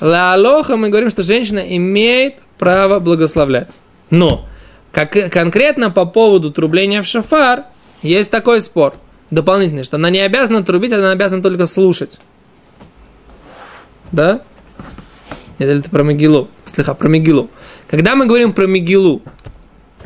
ла 0.00 0.36
мы 0.68 0.88
говорим, 0.88 1.10
что 1.10 1.22
женщина 1.22 1.58
имеет 1.58 2.36
право 2.58 2.98
благословлять. 3.00 3.76
Но 4.08 4.46
как, 4.92 5.12
конкретно 5.30 5.90
по 5.90 6.06
поводу 6.06 6.50
трубления 6.50 7.02
в 7.02 7.06
шафар 7.06 7.64
есть 8.02 8.30
такой 8.30 8.62
спор 8.62 8.94
дополнительный, 9.30 9.84
что 9.84 9.96
она 9.96 10.10
не 10.10 10.20
обязана 10.20 10.62
трубить, 10.62 10.92
она 10.92 11.12
обязана 11.12 11.42
только 11.42 11.66
слушать. 11.66 12.18
Да? 14.12 14.40
Нет, 15.58 15.68
это 15.68 15.90
про 15.90 16.02
Мегилу? 16.02 16.48
Слыха, 16.64 16.94
про 16.94 17.08
Мегилу. 17.08 17.50
Когда 17.88 18.14
мы 18.14 18.26
говорим 18.26 18.52
про 18.52 18.66
Мегилу, 18.66 19.22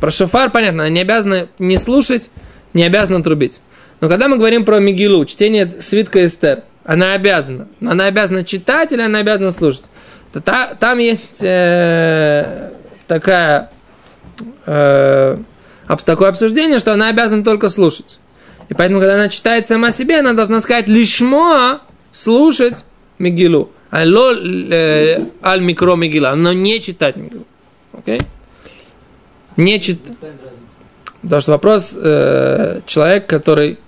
про 0.00 0.11
шафар, 0.11 0.50
понятно, 0.50 0.84
она 0.84 0.90
не 0.90 1.00
обязана 1.00 1.49
не 1.58 1.76
слушать, 1.76 2.30
не 2.72 2.82
обязана 2.84 3.22
трубить. 3.22 3.61
Но 4.00 4.08
когда 4.08 4.26
мы 4.26 4.38
говорим 4.38 4.64
про 4.64 4.80
Мегилу, 4.80 5.25
чтение 5.26 5.70
свитка 5.80 6.25
Эстер, 6.25 6.64
она 6.84 7.14
обязана. 7.14 7.68
Но 7.80 7.92
она 7.92 8.06
обязана 8.06 8.44
читать 8.44 8.92
или 8.92 9.02
она 9.02 9.20
обязана 9.20 9.50
слушать? 9.50 9.84
То 10.32 10.40
та- 10.40 10.74
там 10.74 10.98
есть 10.98 11.42
э, 11.42 12.70
такая, 13.06 13.70
э, 14.66 15.36
такое 16.04 16.28
обсуждение, 16.28 16.78
что 16.78 16.92
она 16.92 17.08
обязана 17.08 17.44
только 17.44 17.68
слушать. 17.68 18.18
И 18.68 18.74
поэтому, 18.74 19.00
когда 19.00 19.14
она 19.14 19.28
читает 19.28 19.66
сама 19.66 19.92
себе, 19.92 20.20
она 20.20 20.32
должна 20.32 20.60
сказать 20.60 20.88
лишмо 20.88 21.80
слушать 22.10 22.84
Мегилу. 23.18 23.70
Алло 23.90 24.32
э, 24.32 25.26
аль 25.42 25.60
микро 25.60 25.96
Мегила, 25.96 26.34
но 26.34 26.54
не 26.54 26.80
читать 26.80 27.16
Мегилу. 27.16 27.44
Окей? 27.92 28.22
Не 29.56 29.78
читать. 29.80 30.16
Потому 31.20 31.42
что 31.42 31.52
вопрос, 31.52 31.92
э, 31.94 32.80
человек, 32.86 33.26
который 33.26 33.78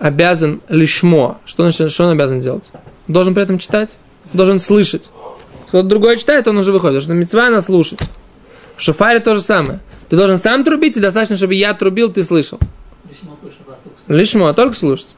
обязан 0.00 0.62
лишмо, 0.68 1.38
что, 1.44 1.62
значит, 1.62 1.92
что 1.92 2.06
он 2.06 2.12
обязан 2.12 2.40
делать? 2.40 2.72
Должен 3.06 3.34
при 3.34 3.42
этом 3.44 3.58
читать, 3.58 3.98
должен 4.32 4.58
слышать. 4.58 5.10
Кто-то 5.68 5.86
другой 5.86 6.18
читает, 6.18 6.48
он 6.48 6.58
уже 6.58 6.72
выходит, 6.72 7.02
потому 7.02 7.14
что 7.14 7.14
мецва 7.14 7.46
она 7.46 7.60
слушать. 7.60 8.00
В 8.76 8.82
шофаре 8.82 9.20
то 9.20 9.36
же 9.36 9.42
самое. 9.42 9.78
Ты 10.08 10.16
должен 10.16 10.38
сам 10.38 10.64
трубить, 10.64 10.96
и 10.96 11.00
достаточно, 11.00 11.36
чтобы 11.36 11.54
я 11.54 11.74
трубил, 11.74 12.10
ты 12.10 12.24
слышал. 12.24 12.58
Мокрый 13.22 13.52
шаббат, 13.56 13.78
только. 13.84 14.12
Лишмо, 14.12 14.72
слушать. 14.72 15.14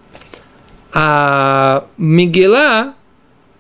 А 0.92 1.86
Мигела, 1.96 2.94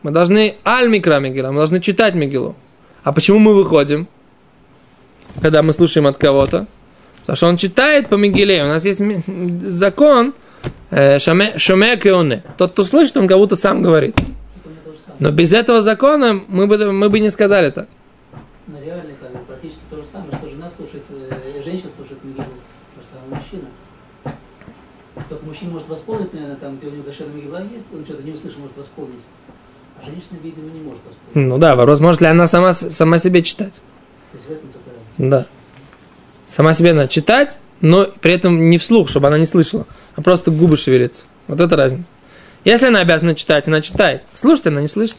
мы 0.02 0.10
должны 0.10 0.56
аль 0.66 0.88
микра 0.88 1.20
Мигела, 1.20 1.52
мы 1.52 1.58
должны 1.58 1.80
читать 1.80 2.14
Мигелу. 2.14 2.56
А 3.04 3.12
почему 3.12 3.38
мы 3.38 3.54
выходим, 3.54 4.08
когда 5.40 5.62
мы 5.62 5.72
слушаем 5.72 6.08
от 6.08 6.18
кого-то? 6.18 6.66
Потому 7.20 7.36
что 7.36 7.46
он 7.46 7.56
читает 7.56 8.08
по 8.08 8.16
Мигеле. 8.16 8.64
У 8.64 8.66
нас 8.66 8.84
есть 8.84 9.00
закон 9.68 10.34
э, 10.90 11.18
шоме 11.18 11.96
кеоне. 11.96 12.42
Тот, 12.56 12.72
кто 12.72 12.84
слышит, 12.84 13.16
он 13.16 13.28
как 13.28 13.38
будто 13.38 13.56
сам 13.56 13.82
говорит. 13.82 14.18
Но 15.18 15.30
без 15.30 15.52
этого 15.52 15.80
закона 15.82 16.40
мы 16.48 16.66
бы, 16.66 16.92
мы 16.92 17.08
бы 17.08 17.20
не 17.20 17.30
сказали 17.30 17.70
так. 17.70 17.88
Но 18.66 18.80
реально, 18.82 19.12
как 19.20 19.32
бы, 19.32 19.38
практически 19.46 19.80
то 19.90 19.96
же 19.96 20.04
самое, 20.04 20.32
что 20.32 20.48
жена 20.48 20.70
слушает, 20.70 21.04
э, 21.10 21.62
женщина 21.64 21.90
слушает 21.94 22.22
Мегилу, 22.24 22.44
то 22.96 23.02
же 23.02 23.08
самое 23.08 23.40
мужчина. 23.40 23.68
Только 25.28 25.44
мужчина 25.44 25.72
может 25.72 25.88
восполнить, 25.88 26.32
наверное, 26.32 26.56
там, 26.56 26.76
где 26.76 26.88
у 26.88 26.90
него 26.90 27.02
Гашер 27.04 27.26
Мегила 27.28 27.62
есть, 27.62 27.86
он 27.94 28.04
что-то 28.04 28.22
не 28.22 28.32
услышал, 28.32 28.60
может 28.60 28.76
восполнить. 28.76 29.26
А 30.00 30.04
женщина, 30.04 30.38
видимо, 30.42 30.70
не 30.70 30.80
может 30.80 31.00
восполнить. 31.04 31.48
Ну 31.48 31.58
да, 31.58 31.76
вопрос, 31.76 32.00
может 32.00 32.20
ли 32.20 32.26
она 32.26 32.48
сама, 32.48 32.72
сама 32.72 33.18
себе 33.18 33.42
читать. 33.42 33.74
То 34.32 34.36
есть 34.36 34.48
в 34.48 34.50
этом 34.50 34.68
только. 34.70 34.90
Да. 35.18 35.46
Сама 36.46 36.72
себе 36.72 36.92
надо 36.92 37.08
читать, 37.08 37.58
но 37.82 38.06
при 38.06 38.32
этом 38.32 38.70
не 38.70 38.78
вслух, 38.78 39.10
чтобы 39.10 39.26
она 39.26 39.36
не 39.36 39.44
слышала, 39.44 39.86
а 40.16 40.22
просто 40.22 40.50
губы 40.50 40.78
шевелятся. 40.78 41.24
Вот 41.48 41.60
это 41.60 41.76
разница. 41.76 42.10
Если 42.64 42.86
она 42.86 43.00
обязана 43.00 43.34
читать, 43.34 43.68
она 43.68 43.82
читает. 43.82 44.22
Слушать 44.34 44.68
она 44.68 44.80
не 44.80 44.88
слышит. 44.88 45.16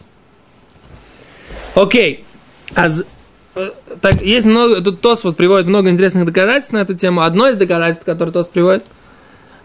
Окей. 1.75 2.25
А 2.73 2.87
э, 3.55 3.71
так, 4.01 4.21
есть 4.21 4.45
много, 4.45 4.81
тут 4.81 5.01
Тос 5.01 5.23
вот 5.25 5.35
приводит 5.35 5.67
много 5.67 5.89
интересных 5.89 6.25
доказательств 6.25 6.73
на 6.73 6.79
эту 6.79 6.93
тему. 6.95 7.21
Одно 7.21 7.49
из 7.49 7.57
доказательств, 7.57 8.05
которое 8.05 8.31
Тос 8.31 8.47
приводит, 8.47 8.85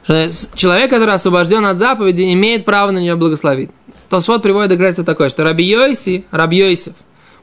что 0.02 0.28
человек, 0.54 0.90
который 0.90 1.14
освобожден 1.14 1.64
от 1.66 1.78
заповеди, 1.78 2.32
имеет 2.32 2.64
право 2.64 2.90
на 2.90 2.98
нее 2.98 3.14
благословить. 3.14 3.70
Тосфот 4.08 4.42
приводит 4.42 4.70
доказательство 4.70 5.04
такое, 5.04 5.28
что 5.28 5.44
Раби 5.44 5.64
Йоси, 5.64 6.24
Раби 6.30 6.58
Йосиф, 6.58 6.94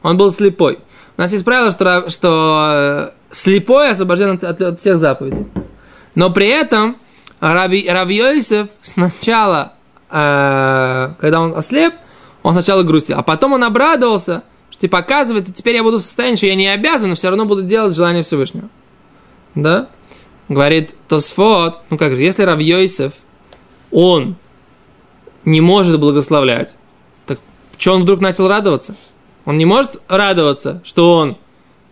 он 0.02 0.16
был 0.18 0.30
слепой. 0.32 0.80
У 1.16 1.20
нас 1.20 1.32
есть 1.32 1.44
правило, 1.44 1.70
что, 1.70 2.10
что 2.10 3.12
э, 3.14 3.15
слепой 3.30 3.90
освобожден 3.90 4.30
от, 4.30 4.44
от- 4.44 4.60
от 4.60 4.80
всех 4.80 4.98
заповедей. 4.98 5.46
Но 6.14 6.30
при 6.30 6.48
этом 6.48 6.96
Раби, 7.40 7.86
Раби 7.88 8.22
сначала, 8.82 9.72
э, 10.10 11.10
когда 11.20 11.40
он 11.40 11.56
ослеп, 11.56 11.94
он 12.42 12.52
сначала 12.52 12.82
грустил, 12.82 13.18
а 13.18 13.22
потом 13.22 13.52
он 13.52 13.64
обрадовался, 13.64 14.42
что 14.70 14.80
типа 14.80 14.98
оказывается, 14.98 15.52
теперь 15.52 15.76
я 15.76 15.82
буду 15.82 15.98
в 15.98 16.02
состоянии, 16.02 16.36
что 16.36 16.46
я 16.46 16.54
не 16.54 16.68
обязан, 16.68 17.10
но 17.10 17.16
все 17.16 17.28
равно 17.28 17.44
буду 17.44 17.62
делать 17.62 17.94
желание 17.94 18.22
Всевышнего. 18.22 18.68
Да? 19.54 19.88
Говорит 20.48 20.94
Тосфот, 21.08 21.80
ну 21.90 21.98
как 21.98 22.14
же, 22.14 22.22
если 22.22 22.44
Раби 22.44 22.64
Йосеф, 22.64 23.12
он 23.90 24.36
не 25.44 25.60
может 25.60 25.98
благословлять, 26.00 26.76
так 27.26 27.38
что 27.78 27.94
он 27.94 28.02
вдруг 28.02 28.20
начал 28.20 28.48
радоваться? 28.48 28.94
Он 29.44 29.58
не 29.58 29.64
может 29.64 30.00
радоваться, 30.08 30.80
что 30.84 31.14
он 31.14 31.36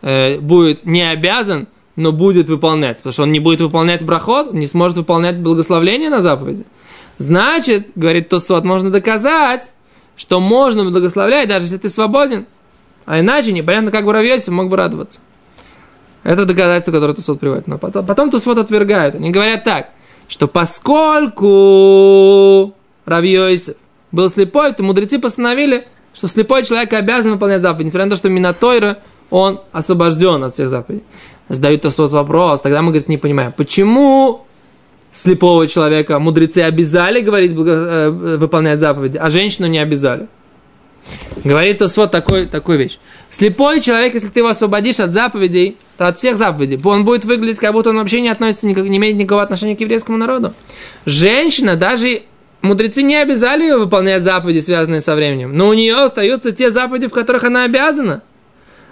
э, 0.05 0.39
будет 0.39 0.85
не 0.85 1.03
обязан, 1.03 1.67
но 1.97 2.13
будет 2.13 2.49
выполнять. 2.49 2.99
Потому 2.99 3.13
что 3.15 3.23
он 3.23 3.33
не 3.33 3.41
будет 3.41 3.61
выполнять 3.61 4.05
брахот, 4.05 4.53
не 4.53 4.67
сможет 4.67 4.99
выполнять 4.99 5.39
благословление 5.39 6.11
на 6.11 6.21
заповеди. 6.21 6.65
Значит, 7.19 7.89
говорит 7.95 8.29
Тосфот, 8.29 8.65
можно 8.65 8.91
доказать, 8.91 9.73
что 10.17 10.41
можно 10.41 10.85
благословлять, 10.85 11.49
даже 11.49 11.65
если 11.65 11.79
ты 11.79 11.89
свободен. 11.89 12.47
А 13.07 13.21
иначе 13.21 13.53
непонятно, 13.53 13.91
как 13.91 14.05
бы 14.05 14.13
Равьёсиф 14.13 14.49
мог 14.49 14.69
бы 14.69 14.77
радоваться. 14.77 15.21
Это 16.23 16.45
доказательство, 16.47 16.93
которое 16.93 17.15
Тусфот 17.15 17.41
приводит. 17.41 17.67
Но 17.67 17.79
потом, 17.79 18.05
потом 18.07 18.31
Тусфот 18.31 18.59
отвергают. 18.59 19.15
Они 19.15 19.31
говорят 19.31 19.65
так, 19.65 19.91
что 20.29 20.49
поскольку 20.49 21.45
Равьёсиф 23.07 23.77
был 24.13 24.29
слепой, 24.29 24.75
то 24.75 24.83
мудрецы 24.83 25.19
постановили, 25.19 25.87
что 26.13 26.29
слепой 26.29 26.63
человек 26.65 26.93
обязан 26.93 27.33
выполнять 27.33 27.63
заповеди, 27.63 27.87
несмотря 27.87 28.05
на 28.07 28.11
то, 28.11 28.17
что 28.17 28.29
Минатойра, 28.29 28.99
он 29.31 29.61
освобожден 29.73 30.43
от 30.45 30.55
всех 30.55 30.69
заповедей. 30.69 31.05
Задают 31.49 31.83
Тосфот 31.83 32.13
вопрос, 32.13 32.61
тогда 32.63 32.81
мы, 32.81 32.89
говорит, 32.89 33.09
не 33.09 33.19
понимаем, 33.19 33.53
почему 33.53 34.47
слепого 35.13 35.67
человека 35.69 36.19
мудрецы 36.19 36.59
обязали 36.61 37.21
говорить, 37.21 37.55
благо- 37.55 37.71
э, 37.73 38.37
выполнять 38.39 38.81
заповеди, 38.81 39.19
а 39.19 39.31
женщину 39.31 39.67
не 39.69 39.79
обязали. 39.79 40.27
Говорит 41.45 41.79
Тосфот 41.79 42.11
такой, 42.11 42.47
такую 42.47 42.79
вещь. 42.79 42.99
Слепой 43.29 43.81
человек, 43.83 44.15
если 44.15 44.29
ты 44.29 44.41
его 44.41 44.49
освободишь 44.49 45.01
от 45.01 45.11
заповедей, 45.13 45.77
то 45.99 46.07
от 46.07 46.17
всех 46.19 46.39
заповедей, 46.39 46.81
он 46.83 47.05
будет 47.05 47.27
выглядеть, 47.27 47.59
как 47.61 47.73
будто 47.73 47.91
он 47.91 47.99
вообще 47.99 48.23
не 48.23 48.31
относится, 48.31 48.67
никак- 48.67 48.87
не 48.87 48.97
имеет 48.97 49.17
никакого 49.17 49.43
отношения 49.43 49.77
к 49.77 49.81
еврейскому 49.81 50.17
народу. 50.17 50.55
Женщина, 51.05 51.77
даже 51.77 52.23
мудрецы 52.63 53.03
не 53.03 53.17
обязали 53.17 53.65
ее 53.65 53.77
выполнять 53.77 54.23
заповеди, 54.23 54.61
связанные 54.61 55.03
со 55.03 55.15
временем, 55.15 55.53
но 55.55 55.69
у 55.69 55.75
нее 55.75 55.95
остаются 55.97 56.53
те 56.53 56.71
заповеди, 56.71 57.09
в 57.09 57.13
которых 57.13 57.45
она 57.45 57.65
обязана. 57.65 58.23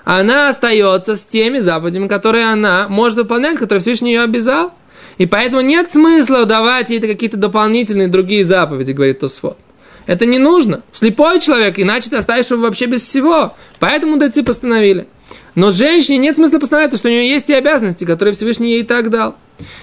Она 0.05 0.49
остается 0.49 1.17
с 1.17 1.25
теми 1.25 1.59
заповедями, 1.59 2.09
которые 2.09 2.47
она 2.47 2.89
может 2.89 3.19
выполнять, 3.19 3.59
которые 3.59 3.81
Всевышний 3.81 4.13
ее 4.13 4.23
обязал. 4.23 4.73
И 5.19 5.27
поэтому 5.27 5.61
нет 5.61 5.91
смысла 5.91 6.45
давать 6.45 6.91
ей 6.91 7.01
какие-то 7.01 7.37
дополнительные 7.37 8.09
другие 8.09 8.45
заповеди, 8.45 8.93
говорит 8.93 9.21
Тосфот. 9.21 9.59
Это 10.07 10.27
не 10.27 10.39
нужно. 10.39 10.83
Слепой 10.93 11.41
человек, 11.41 11.79
иначе 11.79 12.11
ты 12.11 12.17
оставишь 12.17 12.51
его 12.51 12.63
вообще 12.63 12.87
без 12.87 13.03
всего. 13.03 13.55
Поэтому 13.79 14.15
мудрецы 14.15 14.43
постановили. 14.43 15.07
Но 15.55 15.71
женщине 15.71 16.19
нет 16.19 16.37
смысла 16.37 16.59
постановить, 16.59 16.97
что 16.97 17.09
у 17.09 17.11
нее 17.11 17.29
есть 17.29 17.49
и 17.51 17.55
обязанности, 17.55 18.05
которые 18.05 18.35
Всевышний 18.35 18.71
ей 18.73 18.81
и 18.81 18.87
так 18.87 19.11
дал. 19.11 19.37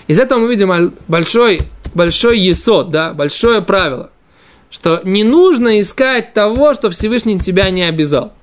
Из 0.07 0.19
этого 0.19 0.39
мы 0.39 0.49
видим 0.49 0.93
большой, 1.07 1.61
большой 1.93 2.39
есот, 2.39 2.89
да, 2.91 3.13
большое 3.13 3.61
правило, 3.61 4.09
что 4.71 5.01
не 5.03 5.23
нужно 5.23 5.79
искать 5.79 6.33
того, 6.33 6.73
что 6.73 6.89
Всевышний 6.89 7.39
тебя 7.39 7.69
не 7.69 7.83
обязал. 7.83 8.33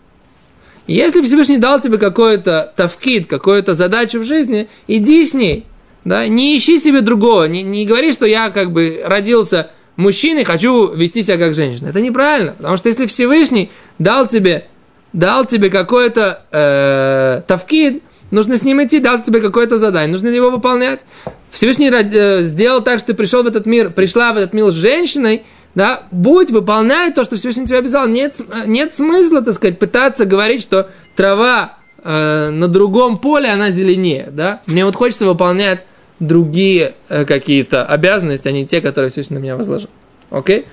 Если 0.86 1.22
Всевышний 1.22 1.58
дал 1.58 1.80
тебе 1.80 1.98
какой-то 1.98 2.72
тавкид, 2.76 3.26
какую-то 3.26 3.74
задачу 3.74 4.20
в 4.20 4.24
жизни, 4.24 4.68
иди 4.86 5.24
с 5.24 5.34
ней. 5.34 5.66
Да? 6.04 6.28
Не 6.28 6.56
ищи 6.56 6.78
себе 6.78 7.00
другого. 7.00 7.44
Не, 7.44 7.62
не 7.62 7.84
говори, 7.86 8.12
что 8.12 8.26
я 8.26 8.50
как 8.50 8.72
бы 8.72 9.02
родился 9.04 9.70
мужчиной, 9.96 10.44
хочу 10.44 10.92
вести 10.92 11.22
себя 11.22 11.38
как 11.38 11.54
женщина. 11.54 11.88
Это 11.88 12.00
неправильно. 12.00 12.52
Потому 12.52 12.76
что 12.76 12.88
если 12.88 13.06
Всевышний 13.06 13.70
дал 13.98 14.28
тебе, 14.28 14.68
дал 15.12 15.44
тебе 15.44 15.70
какой-то 15.70 16.44
э, 16.52 17.42
тавкид, 17.48 18.02
нужно 18.30 18.56
с 18.56 18.62
ним 18.62 18.82
идти, 18.84 19.00
дал 19.00 19.20
тебе 19.22 19.40
какое-то 19.40 19.78
задание, 19.78 20.12
нужно 20.12 20.28
его 20.28 20.50
выполнять. 20.50 21.04
Всевышний 21.50 21.90
э, 21.90 22.42
сделал 22.42 22.82
так, 22.82 22.98
что 22.98 23.08
ты 23.08 23.14
пришел 23.14 23.42
в 23.42 23.46
этот 23.46 23.66
мир, 23.66 23.90
пришла 23.90 24.32
в 24.32 24.36
этот 24.36 24.52
мир 24.52 24.70
с 24.70 24.74
женщиной, 24.74 25.42
да, 25.76 26.04
будь, 26.10 26.50
выполняй 26.50 27.12
то, 27.12 27.22
что 27.22 27.36
Всевышний 27.36 27.66
тебе 27.66 27.78
обязал. 27.78 28.08
Нет, 28.08 28.40
э, 28.40 28.62
нет 28.66 28.94
смысла, 28.94 29.42
так 29.42 29.54
сказать, 29.54 29.78
пытаться 29.78 30.24
говорить, 30.24 30.62
что 30.62 30.88
трава 31.14 31.76
э, 32.02 32.48
на 32.48 32.66
другом 32.66 33.18
поле, 33.18 33.50
она 33.50 33.70
зеленее, 33.70 34.30
да. 34.32 34.62
Мне 34.66 34.86
вот 34.86 34.96
хочется 34.96 35.26
выполнять 35.26 35.84
другие 36.18 36.94
э, 37.10 37.26
какие-то 37.26 37.84
обязанности, 37.84 38.48
а 38.48 38.52
не 38.52 38.66
те, 38.66 38.80
которые 38.80 39.10
Всевышний 39.10 39.36
на 39.36 39.42
меня 39.42 39.56
возложил. 39.56 39.90
Окей? 40.30 40.64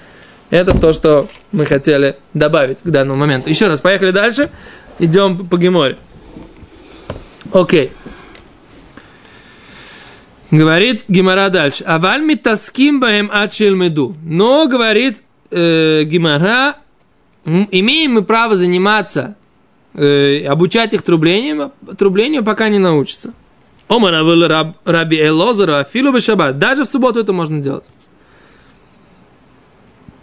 Это 0.50 0.80
то, 0.80 0.94
что 0.94 1.28
мы 1.52 1.66
хотели 1.66 2.16
добавить 2.34 2.78
к 2.82 2.88
данному 2.88 3.20
моменту. 3.20 3.50
Еще 3.50 3.68
раз, 3.68 3.82
поехали 3.82 4.12
дальше. 4.12 4.50
Идем 5.00 5.48
по 5.48 5.58
Геморе. 5.58 5.98
Окей. 7.52 7.92
Говорит 10.54 11.06
Гимара 11.08 11.50
дальше. 11.50 11.84
Аваль 11.84 12.22
митаским 12.22 13.00
баем 13.00 13.32
меду. 13.76 14.16
Но, 14.24 14.68
говорит 14.68 15.24
э, 15.50 16.04
Гимара, 16.04 16.76
имеем 17.44 18.13
мы 18.13 18.22
право 18.22 18.56
заниматься, 18.56 19.36
э, 19.96 20.46
обучать 20.46 20.94
их 20.94 21.02
трублению, 21.02 21.72
трублению, 21.98 22.44
пока 22.44 22.70
не 22.70 22.78
научатся. 22.78 23.34
Омар 23.88 24.13
авел 24.13 24.48
раб, 24.48 24.78
раби 24.86 25.20
Элозера, 25.20 25.80
афилу 25.80 26.20
шаббат. 26.22 26.60
Даже 26.60 26.84
в 26.84 26.88
субботу 26.88 27.20
это 27.20 27.34
можно 27.34 27.60
делать. 27.60 27.86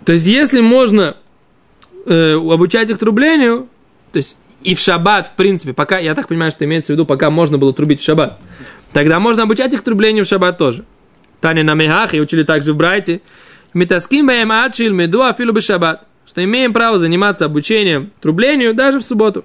То 0.04 0.12
есть, 0.12 0.28
если 0.28 0.60
можно 0.60 1.16
э, 2.06 2.34
обучать 2.34 2.88
их 2.88 3.00
трублению, 3.00 3.66
то 4.12 4.18
есть 4.18 4.38
и 4.62 4.76
в 4.76 4.80
шаббат, 4.80 5.26
в 5.26 5.32
принципе, 5.32 5.72
пока, 5.72 5.98
я 5.98 6.14
так 6.14 6.28
понимаю, 6.28 6.52
что 6.52 6.64
имеется 6.66 6.92
в 6.92 6.94
виду, 6.94 7.04
пока 7.04 7.30
можно 7.30 7.58
было 7.58 7.72
трубить 7.72 8.00
в 8.00 8.04
шаббат, 8.04 8.38
тогда 8.92 9.20
можно 9.20 9.44
обучать 9.44 9.72
их 9.72 9.82
трублению 9.82 10.24
в 10.24 10.28
шаббат 10.28 10.58
тоже. 10.58 10.84
Таня 11.40 11.64
на 11.64 11.74
Мехах, 11.74 12.14
и 12.14 12.20
учили 12.20 12.42
также 12.42 12.72
в 12.72 12.76
Брайте, 12.76 13.20
Митаским 13.72 14.26
баем 14.26 14.50
ачил 14.50 14.92
меду 14.92 15.22
афилу 15.22 15.52
бы 15.52 15.60
шаббат, 15.60 16.06
что 16.26 16.42
имеем 16.42 16.72
право 16.72 16.98
заниматься 16.98 17.44
обучением 17.44 18.10
трублению 18.20 18.74
даже 18.74 18.98
в 18.98 19.04
субботу. 19.04 19.44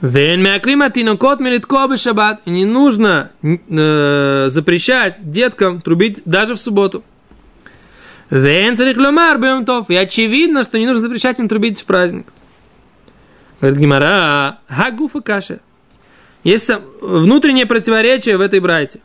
Вен 0.00 0.42
мякрима 0.42 0.90
тинокот 0.90 1.40
мелитко 1.40 1.88
бы 1.88 1.96
шаббат. 1.96 2.40
И 2.44 2.50
не 2.50 2.64
нужно 2.64 3.30
э, 3.42 4.46
запрещать 4.48 5.16
деткам 5.30 5.80
трубить 5.80 6.20
даже 6.24 6.54
в 6.54 6.60
субботу. 6.60 7.02
Вен 8.28 8.76
царих 8.76 8.98
ломар 8.98 9.38
бемтов. 9.38 9.88
И 9.88 9.96
очевидно, 9.96 10.62
что 10.62 10.78
не 10.78 10.86
нужно 10.86 11.00
запрещать 11.00 11.38
им 11.38 11.48
трубить 11.48 11.80
в 11.80 11.84
праздник. 11.84 12.26
Говорит 13.60 13.78
Гимара, 13.78 14.58
хагуфа 14.68 15.20
каша. 15.22 15.60
Есть 16.44 16.70
внутреннее 17.00 17.66
противоречие 17.66 18.36
в 18.36 18.42
этой 18.42 18.60
брайте. 18.60 19.00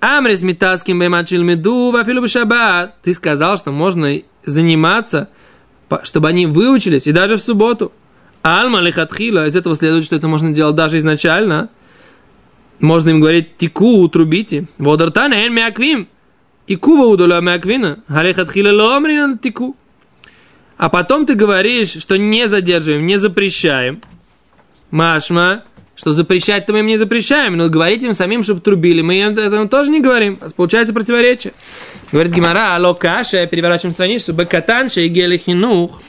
Амрис 0.00 0.42
митаским 0.42 1.00
бемачил 1.00 1.42
меду 1.42 1.90
вафилу 1.92 2.26
шаббат. 2.28 3.00
Ты 3.02 3.14
сказал, 3.14 3.56
что 3.56 3.70
можно 3.70 4.12
заниматься, 4.44 5.28
чтобы 6.02 6.28
они 6.28 6.46
выучились 6.46 7.06
и 7.06 7.12
даже 7.12 7.36
в 7.36 7.42
субботу. 7.42 7.92
Альма 8.42 8.80
лихатхила, 8.80 9.46
из 9.46 9.56
этого 9.56 9.74
следует, 9.74 10.04
что 10.04 10.16
это 10.16 10.28
можно 10.28 10.52
делать 10.52 10.76
даже 10.76 10.98
изначально. 10.98 11.70
Можно 12.78 13.10
им 13.10 13.20
говорить, 13.20 13.56
тику, 13.56 14.06
трубите. 14.08 14.66
Водартана 14.78 15.34
эн 15.34 15.54
мяквим. 15.54 16.08
Ику 16.66 16.98
ваудула 16.98 17.40
мяквина. 17.40 18.00
Халихатхила 18.06 18.70
ломрина 18.70 19.38
тику. 19.38 19.76
А 20.76 20.90
потом 20.90 21.24
ты 21.24 21.34
говоришь, 21.34 21.96
что 21.96 22.18
не 22.18 22.48
задерживаем, 22.48 23.06
не 23.06 23.16
запрещаем. 23.16 24.02
Машма, 24.90 25.62
что 25.96 26.12
запрещать-то 26.12 26.72
мы 26.72 26.80
им 26.80 26.86
не 26.86 26.98
запрещаем, 26.98 27.56
но 27.56 27.68
говорить 27.68 28.02
им 28.02 28.12
самим, 28.12 28.42
чтобы 28.42 28.60
трубили, 28.60 29.00
мы 29.00 29.14
им 29.20 29.30
этого 29.30 29.66
тоже 29.66 29.90
не 29.90 30.00
говорим. 30.00 30.38
Получается 30.54 30.92
противоречие. 30.94 31.54
Говорит 32.12 32.32
Гимара, 32.32 32.76
алло 32.76 32.94
каша, 32.94 33.46
переворачиваем 33.46 33.92
страницу, 33.92 34.32
бекатанша 34.32 35.00
и 35.00 35.08
гелихинух. 35.08 36.00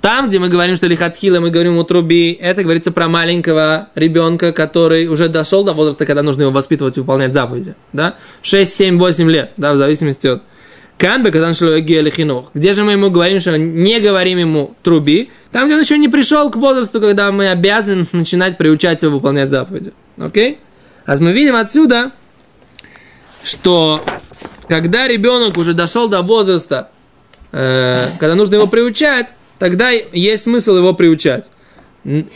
Там, 0.00 0.28
где 0.28 0.38
мы 0.38 0.48
говорим, 0.48 0.76
что 0.76 0.86
лихатхила, 0.86 1.40
мы 1.40 1.50
говорим 1.50 1.78
утруби, 1.78 2.38
это 2.40 2.62
говорится 2.62 2.92
про 2.92 3.08
маленького 3.08 3.88
ребенка, 3.94 4.52
который 4.52 5.08
уже 5.08 5.28
дошел 5.28 5.64
до 5.64 5.72
возраста, 5.72 6.04
когда 6.04 6.22
нужно 6.22 6.42
его 6.42 6.52
воспитывать 6.52 6.96
и 6.96 7.00
выполнять 7.00 7.32
заповеди. 7.32 7.74
Да? 7.92 8.14
6, 8.42 8.76
7, 8.76 8.98
8 8.98 9.30
лет, 9.30 9.52
да, 9.56 9.72
в 9.72 9.76
зависимости 9.76 10.26
от 10.28 10.42
Канбе, 10.98 11.30
Где 11.30 12.72
же 12.72 12.84
мы 12.84 12.92
ему 12.92 13.10
говорим, 13.10 13.40
что 13.40 13.58
не 13.58 14.00
говорим 14.00 14.38
ему 14.38 14.74
труби? 14.82 15.28
Там, 15.52 15.66
где 15.66 15.74
он 15.74 15.80
еще 15.80 15.98
не 15.98 16.08
пришел 16.08 16.50
к 16.50 16.56
возрасту, 16.56 17.00
когда 17.00 17.30
мы 17.32 17.48
обязаны 17.48 18.06
начинать 18.12 18.58
приучать 18.58 19.02
его 19.02 19.14
выполнять 19.14 19.50
заповеди. 19.50 19.92
Окей? 20.18 20.58
А 21.04 21.16
мы 21.16 21.32
видим 21.32 21.56
отсюда, 21.56 22.12
что 23.44 24.04
когда 24.68 25.06
ребенок 25.06 25.56
уже 25.56 25.72
дошел 25.72 26.08
до 26.08 26.22
возраста, 26.22 26.90
э, 27.52 28.08
когда 28.18 28.34
нужно 28.34 28.56
его 28.56 28.66
приучать, 28.66 29.34
тогда 29.58 29.90
есть 29.90 30.44
смысл 30.44 30.76
его 30.76 30.92
приучать. 30.94 31.50